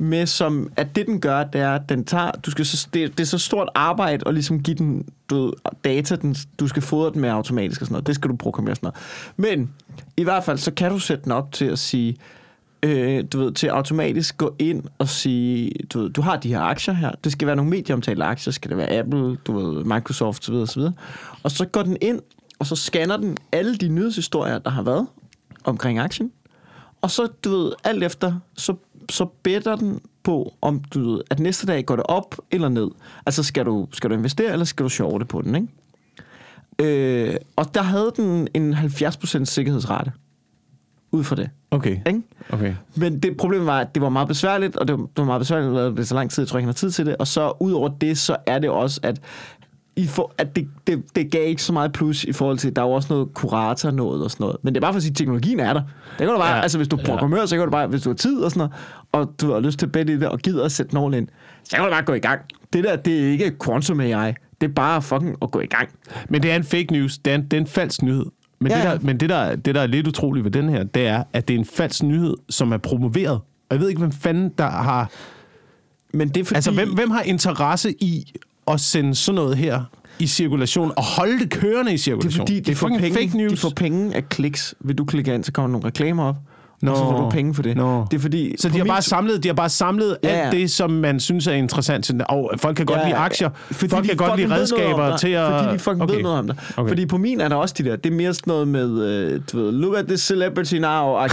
[0.02, 3.18] med som, at det den gør, det er, at den tager, du skal så, det,
[3.18, 6.82] det er så stort arbejde at ligesom give den du ved, data, den, du skal
[6.82, 8.08] fodre den med automatisk og sådan noget.
[8.08, 8.92] Det skal du programmere og sådan
[9.38, 9.58] noget.
[9.58, 9.74] Men
[10.18, 12.18] i hvert fald, så kan du sætte den op til at sige,
[12.84, 16.62] øh, du ved, til automatisk gå ind og sige, du ved, du har de her
[16.62, 20.50] aktier her, det skal være nogle medieomtalte aktier, skal det være Apple, du ved, Microsoft
[20.50, 20.56] osv.
[20.56, 20.82] osv.
[21.44, 22.20] Og så går den ind,
[22.60, 25.08] og så scanner den alle de nyhedshistorier, der har været
[25.64, 26.32] omkring aktien,
[27.02, 28.76] og så, du ved, alt efter, så,
[29.10, 32.90] så better den på, om du at næste dag går det op eller ned.
[33.26, 35.68] Altså, skal du, skal du investere, eller skal du shorte på den, ikke?
[36.80, 40.12] Øh, og der havde den en 70% sikkerhedsrate
[41.12, 41.50] ud fra det.
[41.72, 41.98] Okay.
[42.08, 42.22] Ikke?
[42.50, 42.76] Okay.
[42.96, 45.40] Men det problem var, at det var meget besværligt, og det var, det var meget
[45.40, 47.16] besværligt at det så lang tid, jeg tror ikke, han har tid til det.
[47.18, 49.22] Og så ud over det, så er det også, at,
[49.96, 52.82] I for, at det, det, det gav ikke så meget plus i forhold til, der
[52.82, 54.58] er jo også noget kurator noget og sådan noget.
[54.64, 55.82] Men det er bare for at sige, at teknologien er der.
[55.82, 56.62] Det kan du bare, Ja.
[56.62, 58.60] altså hvis du er programmør, så kan du bare, hvis du har tid og sådan
[58.60, 58.74] noget,
[59.12, 61.28] og du har lyst til at bette i det, og gider at sætte nogen ind,
[61.64, 62.42] så kan du bare gå i gang.
[62.74, 64.34] Det der, det er ikke quantum AI.
[64.62, 65.90] Det er bare fucking at gå i gang.
[66.30, 67.18] Men det er en fake news.
[67.18, 68.26] Det er en, det er en falsk nyhed.
[68.60, 70.84] Men, Ja, det, der, men det, der, det, der er lidt utroligt ved den her,
[70.84, 73.36] det er, at det er en falsk nyhed, som er promoveret.
[73.70, 75.10] Og jeg ved ikke, hvem fanden der har...
[76.14, 76.56] Men det er fordi...
[76.56, 78.34] Altså, hvem, hvem har interesse i
[78.68, 79.82] at sende sådan noget her
[80.20, 82.42] i cirkulation og holde det kørende i Det er cirkulation?
[82.42, 83.52] fordi, de, det er får fucking penge, fake news.
[83.52, 84.76] de får penge af kliks.
[84.80, 86.36] Vil du klikke ind, så kommer der nogle reklamer op,
[86.82, 87.78] Nå, og så får du penge for det.
[87.78, 88.06] nå.
[88.12, 88.56] Det er fordi...
[88.60, 90.92] Så de har, min- bare samlet, de har bare samlet Ja, ja, alt det, som
[90.92, 92.12] man synes er interessant.
[92.30, 93.50] Og folk kan godt Ja, lide aktier.
[93.72, 95.52] fordi folk kan godt lide redskaber til at...
[95.62, 96.16] Fordi de fucking okay.
[96.16, 96.58] ved noget om det.
[96.78, 96.90] Okay.
[96.90, 99.42] Fordi på min er der også de der, det er mere sådan noget med, øh,
[99.52, 101.18] du ved, look at this celebrity now.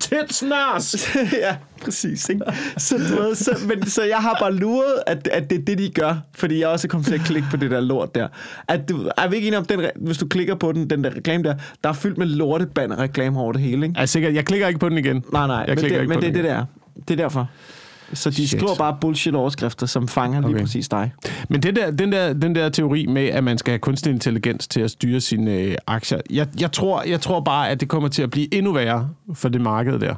[0.00, 1.08] Tits nas!
[1.42, 2.44] ja, Præcis, ikke?
[2.76, 5.78] Så, du ved, så, men, så jeg har bare luret, at, at det er det,
[5.78, 8.28] de gør, fordi jeg også er kommet til at klikke på det der lort der.
[8.68, 11.10] At du, er vi ikke enige om, den, hvis du klikker på den, den der
[11.16, 11.54] reklame der,
[11.84, 14.00] der er fyldt med lortebander reklame over det hele, ikke?
[14.00, 15.24] Er sikkert, jeg klikker ikke på den igen.
[15.32, 16.64] Nej, nej, jeg men, klikker det, ikke men på det er det der.
[17.08, 17.48] Det er derfor.
[18.12, 18.60] Så de Shit.
[18.60, 20.60] skriver bare bullshit-overskrifter, som fanger lige Okay.
[20.60, 21.12] præcis dig.
[21.48, 24.68] Men det der, den, der, den der teori med, at man skal have kunstig intelligens
[24.68, 28.08] til at styre sine øh, aktier, jeg, jeg, tror, jeg tror bare, at det kommer
[28.08, 30.14] til at blive endnu værre for det marked der.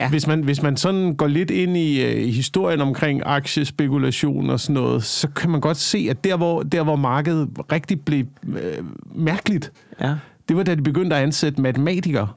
[0.00, 0.08] Ja.
[0.10, 4.74] Hvis, man, hvis man sådan går lidt ind i øh, historien omkring aktiespekulation og sådan
[4.74, 8.84] noget, så kan man godt se, at der, hvor, der, hvor markedet rigtig blev øh,
[9.14, 10.14] mærkeligt, Ja.
[10.48, 12.28] det var da de begyndte at ansætte matematikere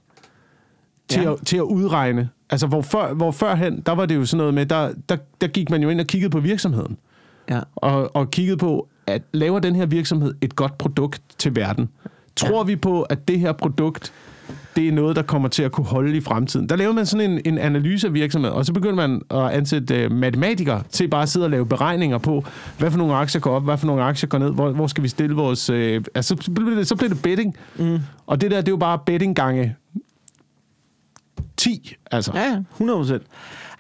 [1.08, 1.28] til, Ja.
[1.30, 1.34] ja.
[1.34, 2.30] at, til at udregne.
[2.50, 5.48] Altså, hvor, før, hvor førhen, der var det jo sådan noget med, der, der, der
[5.48, 6.98] gik man jo ind og kiggede på virksomheden
[7.50, 7.60] Ja.
[7.76, 11.90] og, og kiggede på, at laver den her virksomhed et godt produkt til verden?
[12.36, 14.14] Tror vi på, at det her produkt,
[14.76, 16.70] det er noget, der kommer til at kunne holde i fremtiden?
[16.70, 20.06] Der laver man sådan en, en analyse af virksomheden, og så begynder man at ansætte
[20.06, 22.46] uh, matematikere til bare at sidde og lave beregninger på,
[22.78, 25.04] hvad for nogle aktier går op, hvad for nogle aktier går ned, hvor, hvor skal
[25.04, 25.70] vi stille vores...
[25.70, 25.76] Uh,
[26.16, 27.56] altså, så bliver det, så bliver det betting.
[27.76, 28.00] Mm.
[28.28, 29.76] Og det der, det er jo bare betting gange
[31.58, 32.32] 10, altså.
[32.36, 33.24] Ja, ja, 100 procent.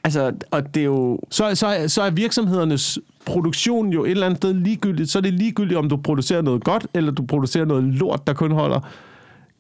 [0.03, 1.19] Altså, og det er jo...
[1.31, 5.09] så, så, så er virksomhedernes produktion jo et eller andet sted ligegyldigt.
[5.09, 8.33] Så er det ligegyldigt, om du producerer noget godt, eller du producerer noget lort, der
[8.33, 8.79] kun holder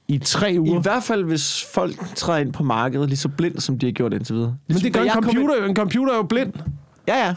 [0.07, 0.79] i tre uger.
[0.79, 3.93] I hvert fald, hvis folk træder ind på markedet lige så blindt, som de har
[3.93, 4.57] gjort indtil videre.
[4.67, 5.65] Men det gør Da en computer jo.
[5.65, 6.55] En computer er jo blind.
[6.55, 6.63] Ind,
[7.07, 7.35] ja, ja.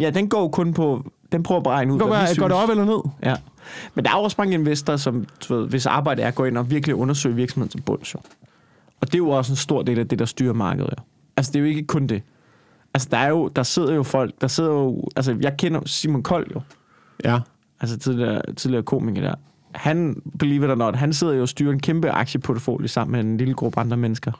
[0.00, 1.10] Ja, den går kun på...
[1.32, 3.10] Den prøver at beregne ud, Går, hvad går det op eller ned?
[3.22, 3.36] Ja.
[3.94, 6.58] Men der er også mange investorer, som, du ved, hvis arbejde er at gå ind
[6.58, 8.14] og virkelig undersøge virksomheden til bunds.
[8.14, 8.20] Jo.
[9.00, 10.90] Og det er jo også en stor del af det, der styrer markedet.
[10.98, 11.04] Jo.
[11.36, 12.22] Altså, det er jo ikke kun det.
[12.94, 15.08] Altså, der, er jo, der sidder jo folk, der sidder jo...
[15.16, 16.60] Altså, jeg kender Simon Kold jo.
[17.24, 17.40] Ja.
[17.80, 19.34] Altså, tidligere, tidligere komiker der.
[19.74, 23.20] Han, believe it or not, han sidder jo og styrer en kæmpe aktieportefølje sammen med
[23.20, 24.32] en lille gruppe andre mennesker.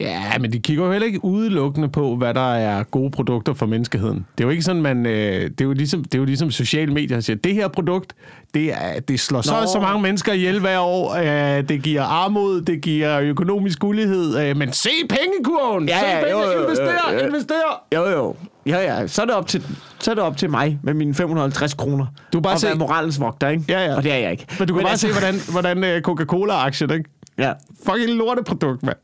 [0.00, 3.66] Ja, men de kigger jo heller ikke udelukkende på, hvad der er gode produkter for
[3.66, 4.26] menneskeheden.
[4.38, 5.06] Det er jo ikke sådan, man...
[5.06, 7.68] Øh, det, er jo ligesom, det er jo ligesom sociale medier, der siger, det her
[7.68, 8.14] produkt,
[8.54, 9.66] det, er, det slår så Nå.
[9.66, 11.14] så mange mennesker ihjel hver år.
[11.14, 14.38] Øh, det giver armod, det giver økonomisk ulighed.
[14.38, 15.88] Øh, men se pengekurven!
[15.88, 17.26] Ja, se ja, penge, jo, jo, jo, invester, jo.
[17.26, 17.54] invester!
[17.94, 18.36] Jo, jo.
[18.70, 19.06] Ja, ja.
[19.06, 19.66] Så er det op til,
[20.00, 22.06] så er det op til mig med mine 550 kroner.
[22.32, 23.64] Du kan bare og se- være moralens vogter, ikke?
[23.68, 23.96] Ja, ja.
[23.96, 24.46] Og det er jeg ikke.
[24.58, 27.10] Men du kan bare altså, se, hvordan, hvordan øh, Coca-Cola-aktien, ikke?
[27.38, 27.52] Ja.
[27.86, 28.96] Fucking lorteprodukt, mand.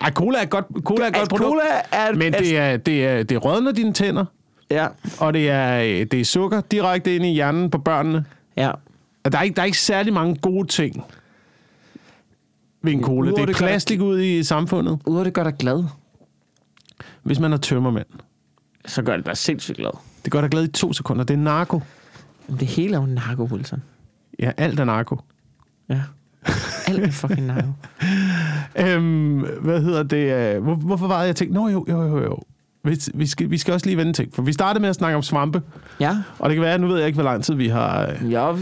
[0.00, 1.48] Ej, cola er et godt, cola er et godt produkt.
[1.48, 1.62] Cola
[1.92, 2.14] er...
[2.14, 4.24] Men det, er, det, er, det rådner dine tænder,
[4.70, 4.86] Ja,
[5.20, 8.24] og det er, øh, det er sukker direkte ind i hjernen på børnene.
[8.56, 8.70] ja.
[9.24, 11.04] Og der er ikke, der er ikke særlig mange gode ting
[12.82, 13.30] ved en cola.
[13.30, 14.98] Udover Det er det plastik ud i samfundet.
[15.06, 15.84] Udover det gør dig glad,
[17.22, 18.06] Hvis man er tømmermand.
[18.86, 19.90] Så gør det dig sindssygt glad.
[20.24, 21.24] Det gør dig glad i to sekunder.
[21.24, 21.80] Det er narko.
[22.48, 23.82] Men det hele er jo narko, Wilson.
[24.38, 25.18] Ja, alt er narko.
[25.88, 26.02] Ja.
[26.86, 27.68] Alt er fucking narko.
[28.76, 30.56] Øhm, hvad hedder det?
[30.62, 32.38] Hvor, hvorfor var det, jeg tænkte, nå jo, jo, jo, jo.
[32.84, 34.34] Vi, vi, skal, vi skal også lige vende en ting.
[34.34, 35.62] For vi startede med at snakke om svampe.
[36.00, 36.16] Ja.
[36.38, 38.06] Og det kan være, nu ved jeg ikke, hvor lang tid vi har...
[38.22, 38.56] øh, Ja, øh,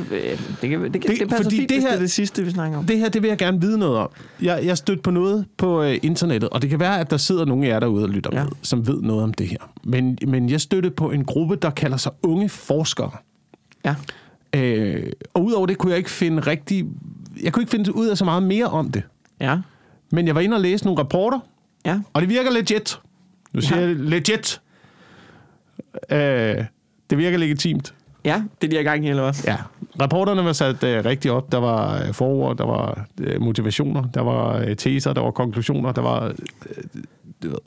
[0.62, 2.50] det, kan, det, det, Det- passer fordi fint, det her- det er det sidste, vi
[2.50, 2.84] snakker om.
[2.86, 4.08] Det her, det vil jeg gerne vide noget om.
[4.42, 7.44] Jeg, jeg stødte på noget på øh, internettet, og det kan være, at der sidder
[7.44, 8.42] nogle af jer derude og lytter Ja.
[8.44, 9.58] med, som ved noget om det her.
[9.84, 13.10] Men, men jeg stødte på en gruppe, der kalder sig Unge Forskere.
[13.84, 13.94] Ja.
[14.56, 16.86] Øh, og udover det kunne jeg ikke finde rigtig...
[17.42, 19.02] Jeg kunne ikke finde ud af så meget mere om det.
[19.40, 19.58] Ja.
[20.12, 21.38] Men jeg var inde og læse nogle rapporter,
[21.86, 22.00] Ja.
[22.12, 22.98] og det virker legit.
[23.53, 23.86] Nu siger Ja.
[23.86, 24.61] jeg legit.
[26.11, 26.64] Øh,
[27.11, 27.94] det virker legitimt.
[28.24, 29.34] Ja, det er de her gang i, eller hvad?
[29.46, 29.57] Ja,
[30.00, 31.53] rapporterne var sat øh, rigtig op.
[31.53, 35.92] Der var øh, forord, der var øh, motivationer, der var øh, teser, der var konklusioner,
[35.92, 36.24] der var...
[36.26, 36.34] Øh,
[37.42, 37.59] det, ved.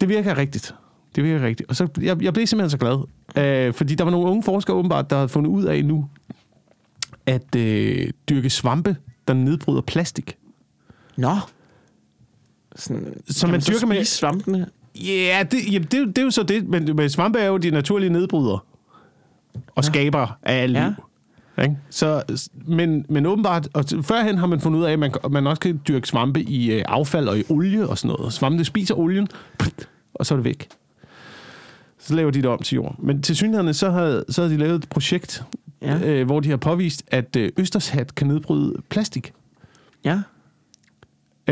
[0.00, 0.74] det virker rigtigt.
[1.16, 1.68] Det virker rigtigt.
[1.70, 2.98] Og så, jeg, jeg blev simpelthen så glad.
[3.68, 6.08] Øh, fordi der var nogle unge forskere åbenbart, der havde fundet ud af nu,
[7.26, 8.96] at øh, dyrke svampe,
[9.28, 10.36] der nedbryder plastik.
[11.16, 11.34] Nå.
[12.82, 14.66] Sådan, Så man så dyrker med- svampene?
[14.94, 16.68] Ja, det, jamen, det, er jo- det er jo så det.
[16.68, 18.58] Men, men svampe er jo de naturlige nedbrydere.
[19.74, 20.86] Og skaber af alt Ja.
[20.86, 20.94] liv.
[21.64, 21.76] Ikke?
[21.90, 22.22] Så,
[22.66, 25.80] men, men åbenbart, og førhen har man fundet ud af, at man, man også kan
[25.88, 28.32] dyrke svampe i øh, affald og i olie og sådan noget.
[28.32, 29.28] Svampe spiser olien,
[30.14, 30.68] og så er det væk.
[31.98, 32.94] Så laver de det om til jord.
[32.98, 35.42] Men til synligheden, så havde, så havde de lavet et projekt,
[35.82, 35.96] Ja.
[35.96, 36.06] ja.
[36.10, 39.32] øh, hvor de har påvist, at øh, Østershat kan nedbryde plastik.
[40.04, 40.20] Ja.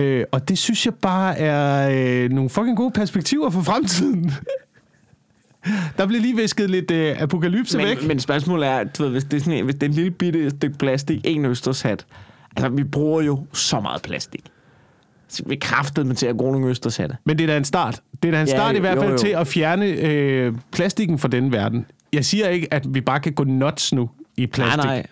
[0.00, 1.90] Øh, og det synes jeg bare er
[2.24, 4.32] øh, nogle fucking gode perspektiver for fremtiden.
[5.98, 7.98] Der bliver lige visket lidt øh, apokalypse væk.
[7.98, 9.94] Men, men spørgsmålet er, du ved, hvis det er sådan en, hvis det er en
[9.94, 12.06] lille bitte stykke plastik, en østershat.
[12.56, 14.42] Altså, vi bruger jo så meget plastik.
[15.28, 17.16] Så vi kraftede med til at bruge nogle østershatte.
[17.24, 18.00] Men det er da en start.
[18.22, 19.18] Det er da en Ja, start i hvert jo, fald jo.
[19.18, 21.86] til at fjerne øh, plastikken fra den verden.
[22.12, 24.84] Jeg siger ikke, at vi bare kan gå nuts nu i plastik.
[24.84, 25.06] Nej, nej.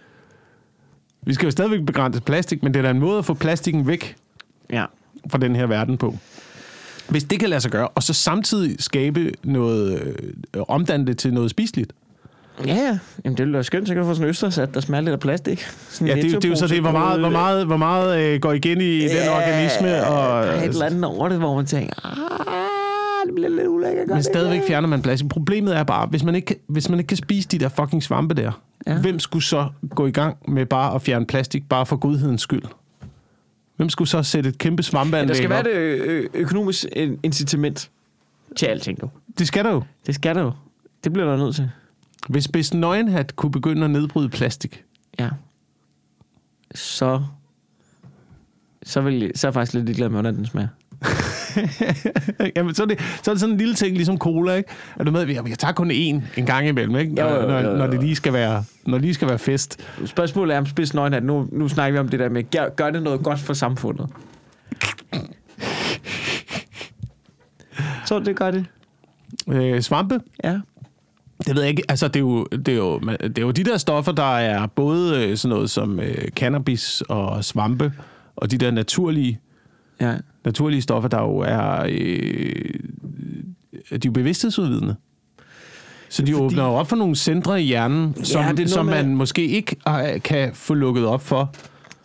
[1.22, 3.86] Vi skal jo stadigvæk begrænse plastik, men det er da en måde at få plastikken
[3.86, 4.16] væk
[4.72, 4.84] Ja.
[5.30, 6.14] fra den her verden på.
[7.08, 10.14] Hvis det kan lade sig gøre, og så samtidig skabe noget,
[10.56, 11.92] øh, omdanne det til noget spiseligt.
[12.66, 12.98] Ja, ja.
[13.24, 15.12] Jamen, det ville være skønt, så kan du få sådan en østersat, der smager lidt
[15.12, 15.66] af plastik.
[15.88, 17.76] Sådan Ja, det, er jo- det er jo så det, hvor meget, hvor meget, hvor
[17.76, 20.06] meget øh, går igen i den Ja, organisme.
[20.06, 23.66] Og, Der er et eller andet over det, hvor man tænker, ah, det bliver lidt
[23.68, 24.08] ulækkert.
[24.08, 25.28] men stadigvæk fjerner man plastik.
[25.28, 28.02] Problemet er bare, hvis man ikke, kan- hvis man ikke kan spise de der fucking
[28.02, 28.52] svampe der.
[28.86, 28.98] Ja.
[28.98, 32.62] hvem skulle så gå i gang med bare at fjerne plastik, bare for godhedens skyld?
[33.78, 35.66] Hvem skulle så sætte et kæmpe svampeanlæg Der skal være op?
[35.66, 37.90] et ø- ø- økonomisk in- incitament
[38.56, 39.10] til alting, du.
[39.38, 39.82] Det skal der jo.
[40.06, 40.52] Det skal der jo.
[41.04, 41.70] Det bliver der nødt til.
[42.28, 44.84] Hvis Hvis Nøgenhat kunne begynde at nedbryde plastik,
[45.18, 45.28] Ja.
[46.74, 47.22] Så...
[48.82, 50.68] Så, vil så er jeg faktisk lidt ligeglad med, hvordan den smager.
[52.56, 54.70] Jamen, så er, det, så er det sådan en lille ting, ligesom cola, ikke?
[54.96, 55.26] Er du med?
[55.28, 55.94] Jeg, jeg tager kun én
[56.36, 57.14] en gang imellem, ikke?
[57.14, 57.76] Når, Jo, jo, jo, jo.
[57.76, 59.80] når, det lige skal være, når det lige skal være fest.
[60.04, 61.24] Spørgsmålet er om spids nøgenhat.
[61.24, 64.06] Nu, nu snakker vi om det der med, gør, gør det noget godt for samfundet?
[68.06, 68.64] Så det gør det.
[69.48, 70.20] Øh, svampe?
[70.44, 70.58] Ja.
[71.46, 71.82] Det ved jeg ikke.
[71.88, 74.66] Altså, det er, jo, det, er jo, det er jo de der stoffer, der er
[74.66, 77.92] både øh, sådan noget som øh, cannabis og svampe,
[78.36, 79.40] og de der naturlige,
[80.00, 80.14] Ja.
[80.48, 82.74] Naturlige stoffer, der jo er, øh,
[83.90, 84.94] de er jo bevidsthedsudvidende.
[86.08, 88.86] Så de fordi- åbner jo op for nogle centre i hjernen, som, det noget som
[88.86, 91.54] med- man måske ikke øh, kan få lukket op for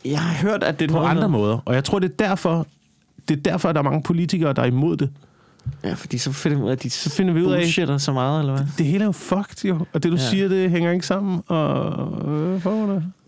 [0.05, 1.57] Jeg har hørt, at det er på noget andre med- måder.
[1.65, 2.67] Og jeg tror, det er derfor,
[3.29, 5.09] det er derfor, at der er mange politikere, der er imod det.
[5.83, 8.11] Ja, fordi så finder vi ud af, at de Så finder vi ud af, så
[8.13, 8.65] meget, eller hvad?
[8.77, 9.79] det hele er jo fucked, jo.
[9.93, 10.23] Og det, du ja.
[10.23, 10.29] Ja.
[10.29, 11.41] siger, det hænger ikke sammen.
[11.47, 12.71] Og øh, for.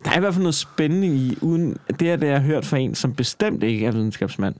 [0.06, 2.66] Der er i hvert fald noget spændende i, uden det er det, jeg har hørt
[2.66, 4.56] fra en, som bestemt ikke er videnskabsmand.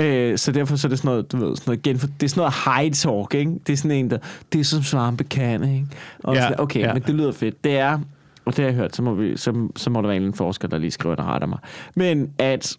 [0.00, 2.28] Øh, så derfor så er det sådan noget, du ved, sådan noget, genfor, det er
[2.28, 3.52] sådan noget high talk, ikke?
[3.66, 4.18] Det er sådan en, der,
[4.52, 5.86] det er som svampe kan, ikke?
[6.24, 6.92] Og Ja, sådan, okay, ja.
[6.92, 7.64] men det lyder fedt.
[7.64, 7.98] Det er,
[8.44, 10.68] og det har jeg hørt, så må, vi, så, så må der være en forsker,
[10.68, 11.58] der lige skriver, der retter mig.
[11.94, 12.76] Men at,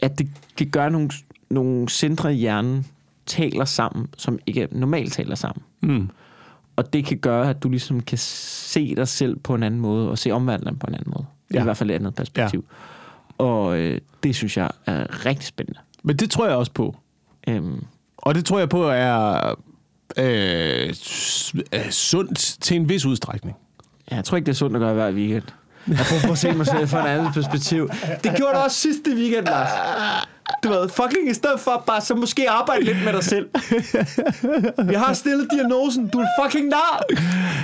[0.00, 0.28] at det,
[0.58, 1.10] det gør nogle,
[1.50, 2.86] nogle centre i hjernen,
[3.26, 5.62] taler sammen, som ikke normalt taler sammen.
[5.80, 6.08] Mm.
[6.76, 10.10] Og det kan gøre, at du ligesom kan se dig selv på en anden måde,
[10.10, 11.26] og se omverdenen på en anden måde.
[11.54, 11.60] Ja.
[11.60, 12.64] I hvert fald et andet perspektiv.
[13.40, 13.44] Ja.
[13.44, 15.80] Og øh, det synes jeg er rigtig spændende.
[16.02, 16.96] Men det tror jeg også på.
[17.48, 17.84] Øhm,
[18.16, 19.54] Og det tror jeg på er
[20.16, 20.94] øh,
[21.90, 23.56] sundt til en vis udstrækning.
[24.10, 25.42] ja, jeg tror ikke, det er sundt at gøre hver weekend.
[25.88, 27.88] Jeg prøver at se mig selv fra et andet perspektiv.
[28.24, 29.68] Det gjorde du også sidste weekend, Lars.
[30.64, 33.46] Du ved, fucking i stedet for bare så måske arbejde lidt med dig selv.
[34.88, 36.08] Vi har stillet diagnosen.
[36.08, 37.02] Du er fucking nar.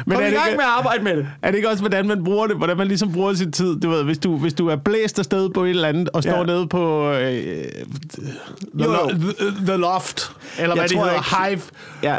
[0.07, 1.27] Men Kom er i gang ikke- med at arbejde med det.
[1.43, 2.57] Er det ikke også, hvordan man bruger det?
[2.57, 3.81] Hvordan man ligesom bruger sin tid?
[3.81, 6.37] Du ved, hvis du, hvis du er blæst afsted på et eller andet, og står
[6.39, 6.45] Ja.
[6.45, 7.25] nede på øh, the,
[8.85, 9.09] Jo, jo.
[9.09, 11.63] the, the loft, eller Jeg hvad det hedder, ikke- hive.
[12.03, 12.19] Ja.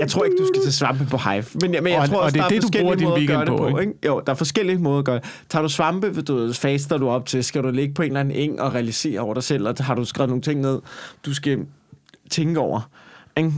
[0.00, 1.44] Jeg tror ikke, du skal tage svampe på Hive.
[1.60, 3.48] Men, men jeg Og- tror og også, det er det, du bruger din weekend det
[3.48, 3.80] på, ikke?
[3.80, 3.92] ikke?
[4.06, 5.24] Jo, der er forskellige måder at gøre det.
[5.50, 8.34] Tager du svampe, du faster du op til, skal du ligge på en eller anden
[8.34, 10.80] eng og realisere over dig selv, og har du skrevet nogle ting ned,
[11.26, 11.58] du skal
[12.30, 12.90] tænke over.
[13.36, 13.52] Ikke?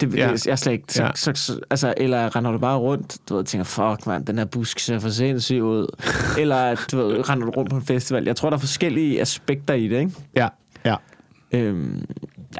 [0.00, 0.28] Det, Ja.
[0.28, 0.84] jeg er slet ikke...
[0.92, 1.10] Så, Ja.
[1.14, 4.38] så, så, altså, eller render du bare rundt, du ved, og tænker, fuck, man, den
[4.38, 5.86] her busk ser for sindssyg ud.
[6.40, 8.24] eller, du ved, render du rundt på en festival.
[8.24, 10.12] Jeg tror, der er forskellige aspekter i det, ikke?
[10.36, 10.48] Ja,
[10.84, 10.94] ja.
[11.52, 12.04] Øhm,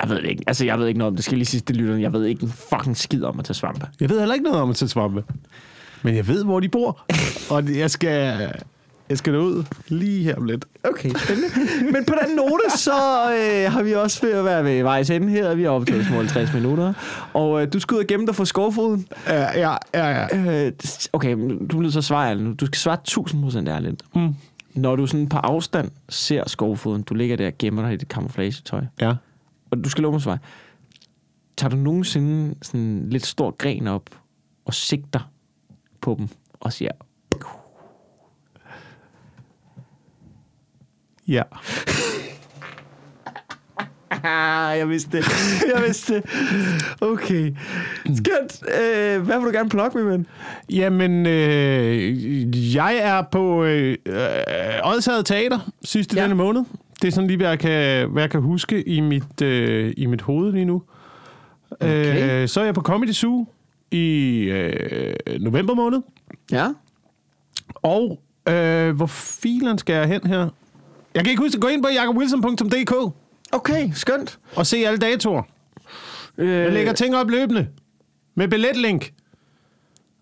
[0.03, 0.45] jeg ved ikke.
[0.47, 1.25] Altså, jeg ved ikke noget om det.
[1.25, 2.03] Skal jeg lige til lytterne.
[2.03, 3.87] Jeg ved ikke en fucking skid om at tage svampe.
[4.01, 5.25] Jeg ved heller ikke noget om at tage svampe.
[6.03, 7.01] Men jeg ved, hvor de bor.
[7.55, 8.51] og jeg skal,
[9.09, 10.65] jeg skal derud lige her om lidt.
[10.85, 11.49] Okay, spændende.
[11.93, 12.93] Men på den note, så
[13.33, 15.55] øh, har vi også ved at være ved vejs ende her.
[15.55, 16.93] Vi har optaget små 60 minutter.
[17.33, 19.07] Og øh, du skal ud og gemme dig for skovfoden.
[19.27, 20.27] Ja, ja, ja.
[20.35, 20.67] ja.
[20.67, 20.73] Øh,
[21.13, 21.37] okay,
[21.71, 22.53] du bliver så svare nu.
[22.53, 24.03] Du skal svare 1000 procent ærligt.
[24.15, 24.35] Mm.
[24.75, 28.09] Når du sådan på afstand ser skovfoden, du ligger der og gemmer dig i dit
[28.09, 29.15] camouflage-tøj, ja.
[29.71, 30.39] og du skal love mig svare,
[31.57, 34.11] tager du nogensinde sådan en lidt stor gren op
[34.65, 35.31] og sigter
[36.01, 36.29] på dem
[36.61, 36.91] og siger,
[41.29, 41.43] Ja.
[44.11, 45.25] Ah, jeg vidste det.
[45.75, 46.25] Jeg vidste det.
[47.01, 47.55] Okay.
[48.05, 48.63] Skønt.
[48.63, 50.27] Øh, hvad vil du gerne plukke med, ven?
[50.71, 53.97] Jamen, øh, jeg er på øh,
[54.85, 56.17] Odshavet Teater sidste.
[56.17, 56.23] Ja.
[56.23, 56.65] denne måned.
[57.03, 60.07] Det er sådan lige, hvad jeg kan, hvad jeg kan huske i mit, øh, i
[60.07, 60.83] mit hoved lige nu.
[61.71, 62.43] Okay.
[62.43, 63.47] Øh, så er jeg på Comedy Zoo
[63.91, 65.99] i øh, november måned.
[66.53, 66.69] Ja.
[67.75, 70.49] Og øh, hvor filen skal jeg hen her?
[71.17, 72.95] Jeg kan ikke huske at gå ind på jakobwilson.dk
[73.53, 74.39] Okay, skønt.
[74.57, 75.43] og se alle datoer.
[76.39, 77.67] Øh, Jeg lægger ting op løbende
[78.35, 79.13] med billetlink.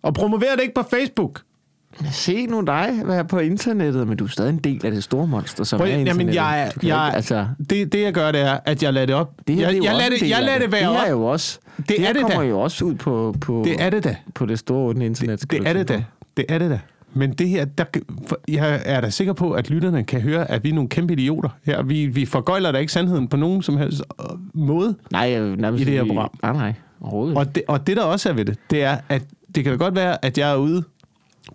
[0.02, 1.40] Og promoverer det ikke på Facebook.
[2.12, 5.26] Se nu dig være på internettet, men du er stadig en del af det store
[5.26, 6.34] monster, som Prøv, er jamen, internettet.
[6.34, 8.92] jeg, er- Du kan jeg, ikke- altså, det, det, jeg gør, det er, at jeg
[8.92, 9.30] lader det op.
[9.46, 10.58] det her jeg, det er jo jeg, også lader en det, del jeg af lader
[10.58, 11.10] det være Det her er op.
[11.10, 11.58] jo også...
[11.76, 12.48] Det Det, er her det kommer da.
[12.48, 14.16] jo også ud på, på, Det er det da.
[14.34, 15.50] på det store åbne internet.
[15.50, 16.04] Det er det da.
[16.36, 16.80] Det er det da.
[17.14, 17.84] Men det her, der,
[18.48, 21.48] jeg er da sikker på, at lytterne kan høre, at vi er nogle kæmpe idioter
[21.64, 21.82] her.
[21.82, 24.94] Vi, vi forgøjler da ikke sandheden på nogen som helst øh, måde.
[25.12, 26.30] Nej, vil nærmest I det her program.
[26.42, 26.72] Nej, nej.
[27.00, 27.36] Overhovedet.
[27.38, 29.22] Og det, og det, der også er ved det, det er, at
[29.54, 30.82] det kan da godt være, at jeg er ude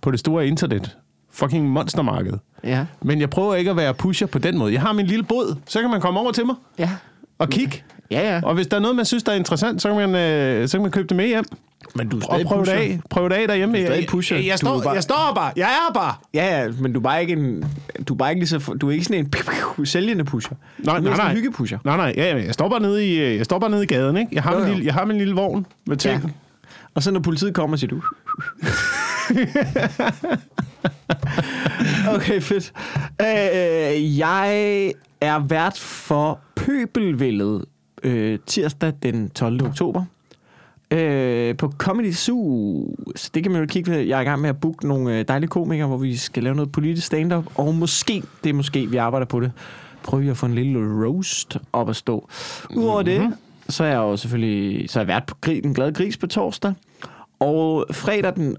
[0.01, 0.97] på det store internet.
[1.31, 2.33] Fucking monstermarked.
[2.63, 2.85] Ja.
[3.01, 4.73] Men jeg prøver ikke at være pusher på den måde.
[4.73, 6.89] Jeg har min lille båd, så kan man komme over til mig Ja.
[7.37, 7.83] og kigge.
[8.11, 8.41] Ja, ja.
[8.43, 10.77] Og hvis der er noget, man synes, der er interessant, så kan man, øh, så
[10.77, 11.45] kan man købe det med hjem.
[11.95, 13.77] Men du er Og stadig prøve det af, prøve det af derhjemme.
[13.77, 14.37] Du er stadig Jeg- pusher.
[14.37, 15.51] Jeg, jeg, Du står, bare- jeg står bare.
[15.55, 16.13] Jeg er bare.
[16.33, 17.65] Ja, ja, men du er bare ikke en...
[18.07, 18.73] Du er bare ikke lige så...
[18.81, 19.43] Du er ikke sådan en piu,
[19.75, 20.55] piu, sælgende pusher.
[20.77, 21.31] Nej, du er nej, sådan nej.
[21.31, 21.77] en hyggepusher.
[21.83, 23.85] Nej, nej, ja, ja, jeg står bare nede i, øh, jeg står bare nede i
[23.87, 24.29] gaden, ikke?
[24.35, 24.73] Jeg har, Jo, min jo.
[24.73, 26.23] lille, jeg har min lille vogn med ting.
[26.23, 26.29] Ja.
[26.95, 28.01] Og så når politiet kommer, siger du...
[32.15, 32.71] okay, fedt.
[33.21, 37.65] Øh, jeg er vært for Pøbelvældet
[38.03, 39.65] øh, tirsdag den 12.
[39.65, 40.03] oktober.
[40.91, 42.95] Øh, på Comedy Zoo.
[43.15, 43.99] Så det kan man jo kigge ved.
[43.99, 46.55] Jeg er i gang med at booke nogle øh, dejlige komikere, hvor vi skal lave
[46.55, 47.45] noget politisk stand-up.
[47.55, 49.51] Og måske, det er måske, vi arbejder på det,
[50.03, 52.29] prøver vi at få en lille roast op at stå.
[52.75, 53.29] Udover mm-hmm.
[53.29, 53.37] det,
[53.69, 56.27] så er jeg jo selvfølgelig så er jeg vært på Gri- Den Glade Gris på
[56.27, 56.73] torsdag.
[57.39, 58.57] Og fredag den,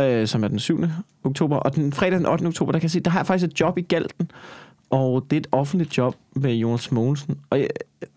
[0.00, 0.84] øh, som er den 7.
[1.24, 2.46] oktober, og den fredag den 8.
[2.46, 4.30] oktober, der kan jeg se, der har jeg faktisk et job i Galten.
[4.90, 7.38] Og det er et offentligt job med Jonas Mogensen.
[7.50, 7.68] Og jeg,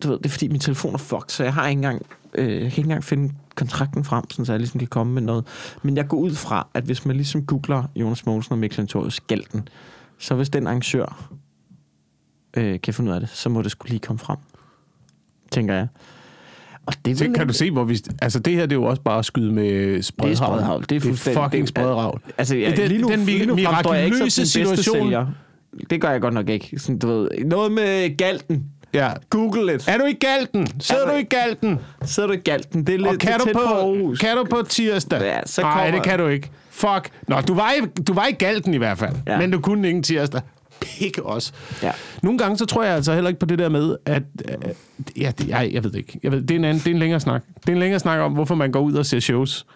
[0.02, 2.06] du ved, det er fordi, min telefon er fucked, så jeg har ikke engang,
[2.36, 5.44] øh, jeg kan ikke engang finde kontrakten frem, så jeg ligesom kan komme med noget.
[5.82, 9.20] Men jeg går ud fra, at hvis man ligesom googler Jonas Mogensen og Mikkel Antorius
[9.20, 9.68] Galten,
[10.18, 11.30] så hvis den arrangør
[12.56, 14.36] øh, kan finde ud af det, så må det skulle lige komme frem.
[15.50, 15.86] Tænker jeg.
[16.86, 17.98] Og det, Så vil kan du se, hvor vi...
[18.22, 20.28] Altså, det her, det er jo også bare at skyde med spredhavl.
[20.28, 20.84] Det er spredhavl.
[20.88, 22.22] Det er fuldstændig- fucking det er- spredhavl.
[22.38, 25.02] Altså, ja, Den- lige nu, den lige nu fremstår jeg ikke som den mirakuløse situation-
[25.02, 25.26] sælger.
[25.90, 26.78] Det gør jeg godt nok ikke.
[26.78, 28.64] Sådan, du ved, noget med galten.
[28.96, 29.12] Ja.
[29.30, 29.88] Google it.
[29.88, 30.66] Er du i galten?
[30.80, 31.78] Sidder Er du- du i galten?
[32.04, 32.86] Sidder du i galten?
[32.86, 34.18] Det er lidt Og kan er du, på, på Aarhus.
[34.18, 35.20] kan du på tirsdag?
[35.22, 36.50] Ja, så Nej, kommer- det kan du ikke.
[36.70, 37.10] Fuck.
[37.28, 39.14] Nå, du var i, du var i galten i hvert fald.
[39.26, 39.38] Ja.
[39.38, 40.40] Men du kunne ingen tirsdag.
[40.80, 41.54] Pikke os.
[41.82, 41.90] Ja.
[42.22, 44.22] Nogle gange, så tror jeg altså heller ikke på det der med, at...
[44.48, 44.54] Øh,
[45.22, 46.20] ja, det, jeg, jeg ved det ikke.
[46.22, 47.42] Jeg ved, det, er en anden, det er en længere snak.
[47.60, 49.66] Det er en længere snak om, hvorfor man går ud og ser shows.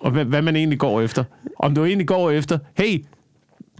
[0.00, 1.24] Og hvad, hvad man egentlig går efter.
[1.58, 3.04] Om du egentlig går efter, hey,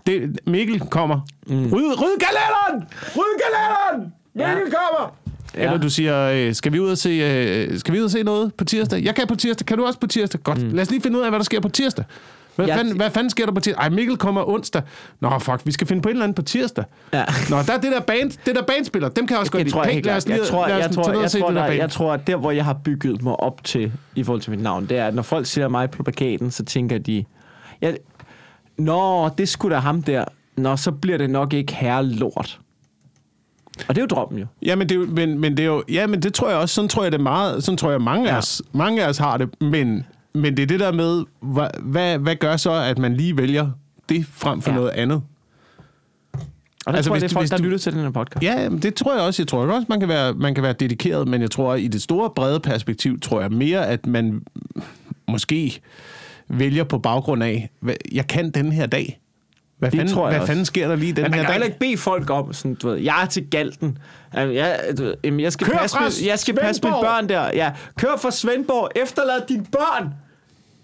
[0.08, 1.20] det, Mikkel kommer.
[1.46, 1.54] Mm.
[1.72, 2.88] Ryd, ryd kalenderen!
[3.16, 4.12] Ryd kalenderen!
[4.34, 5.14] Mikkel kommer!
[5.56, 5.62] Ja.
[5.62, 8.22] Eller du siger, øh, skal vi ud og se, øh, skal vi ud og se
[8.22, 9.04] noget på tirsdag?
[9.04, 9.66] Jeg kan på tirsdag.
[9.66, 10.40] Kan du også på tirsdag?
[10.42, 10.62] Godt.
[10.62, 10.70] Mm.
[10.70, 12.04] Lad os lige finde ud af, hvad der sker på tirsdag.
[12.56, 13.82] Hvad, Jeg- fanden, hvad fanden sker der på tirsdag?
[13.82, 14.82] Ej, Mikkel kommer onsdag.
[15.20, 16.84] Nå, fuck, vi skal finde på et eller andet på tirsdag.
[17.12, 17.24] Ja.
[17.50, 19.08] Nå, der er det der, band, det der bandspiller.
[19.08, 19.72] Dem kan jeg også godt Det lide.
[19.74, 20.66] tror jeg Hey, Jeg tror, jeg tror,
[21.20, 24.22] jeg tror, der jeg tror, at der, hvor jeg har bygget mig op til, i
[24.24, 26.98] forhold til mit navn, det er, at når folk ser mig på plakaten, så tænker
[26.98, 27.24] de,
[27.82, 27.92] ja,
[28.78, 30.24] Nå, det skulle da ham der.
[30.56, 32.60] Nå, så bliver det nok ikke herre lort.
[33.88, 34.46] Og det er jo drømmen jo.
[34.62, 36.58] Ja, men det, er jo- men, men det er jo, ja, men det tror jeg
[36.58, 38.38] også, sådan tror jeg det meget, sådan tror jeg mange af Ja.
[38.38, 42.18] os, mange af os har det, men, men det er det der med, hvad, hvad,
[42.18, 43.70] hvad gør så, at man lige vælger
[44.08, 44.76] det frem for Ja.
[44.76, 45.22] noget andet?
[46.86, 47.92] Og der Altså, tror jeg, hvis det er du- folk, hvis der du- lytter til
[47.92, 48.42] den her podcast.
[48.42, 49.42] Ja, det tror jeg også.
[49.42, 52.02] Jeg tror også, man kan være, man kan være dedikeret, men jeg tror, i det
[52.02, 54.42] store, brede perspektiv, tror jeg mere, at man
[55.28, 55.80] måske
[56.48, 59.20] vælger på baggrund af, hvad, jeg kan den her dag.
[59.78, 60.50] Hvad, Det fanden, tror jeg hvad også.
[60.50, 61.74] fanden sker der lige den Men man her kan heller dag?
[61.74, 63.98] ikke bede folk om, sådan, du ved, jeg er til galten.
[64.34, 67.28] Jamen, Jeg, du ved, jamen, jeg skal, Kør passe, med, jeg skal passe mine børn
[67.28, 67.50] der.
[67.54, 70.14] Ja, kør fra Svendborg, efterlad dine børn.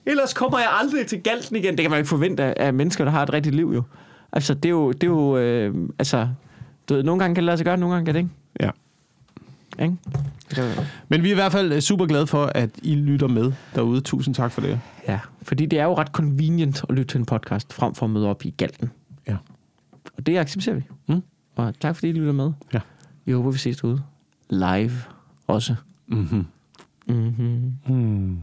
[0.06, 1.72] Ellers kommer jeg aldrig til galten igen.
[1.76, 3.82] Det kan man ikke forvente af, af mennesker, der har et rigtigt liv jo.
[4.32, 6.28] Altså, det er jo, det er jo øh, altså,
[6.88, 8.30] du ved, nogle gange kan det lade sig gøre, nogle gange kan det ikke.
[8.60, 8.70] Ja.
[9.78, 9.96] Ikke?
[11.08, 14.00] Men vi er i hvert fald øh, super glade for, at I lytter med derude.
[14.00, 14.80] Tusind tak for det.
[15.08, 18.10] Ja, fordi det er jo ret convenient at lytte til en podcast, frem for at
[18.10, 18.90] møde op i galten.
[19.28, 19.36] Ja.
[20.16, 20.82] Og det accepterer vi.
[21.08, 21.22] Mm.
[21.56, 22.52] Og tak fordi I lytter med.
[22.74, 22.80] Ja.
[23.24, 24.02] Vi håber, vi ses derude.
[24.50, 24.92] Live
[25.46, 25.74] også.
[26.06, 26.46] Mm-hmm.
[27.06, 27.72] Mm-hmm.
[27.86, 28.38] Hmm.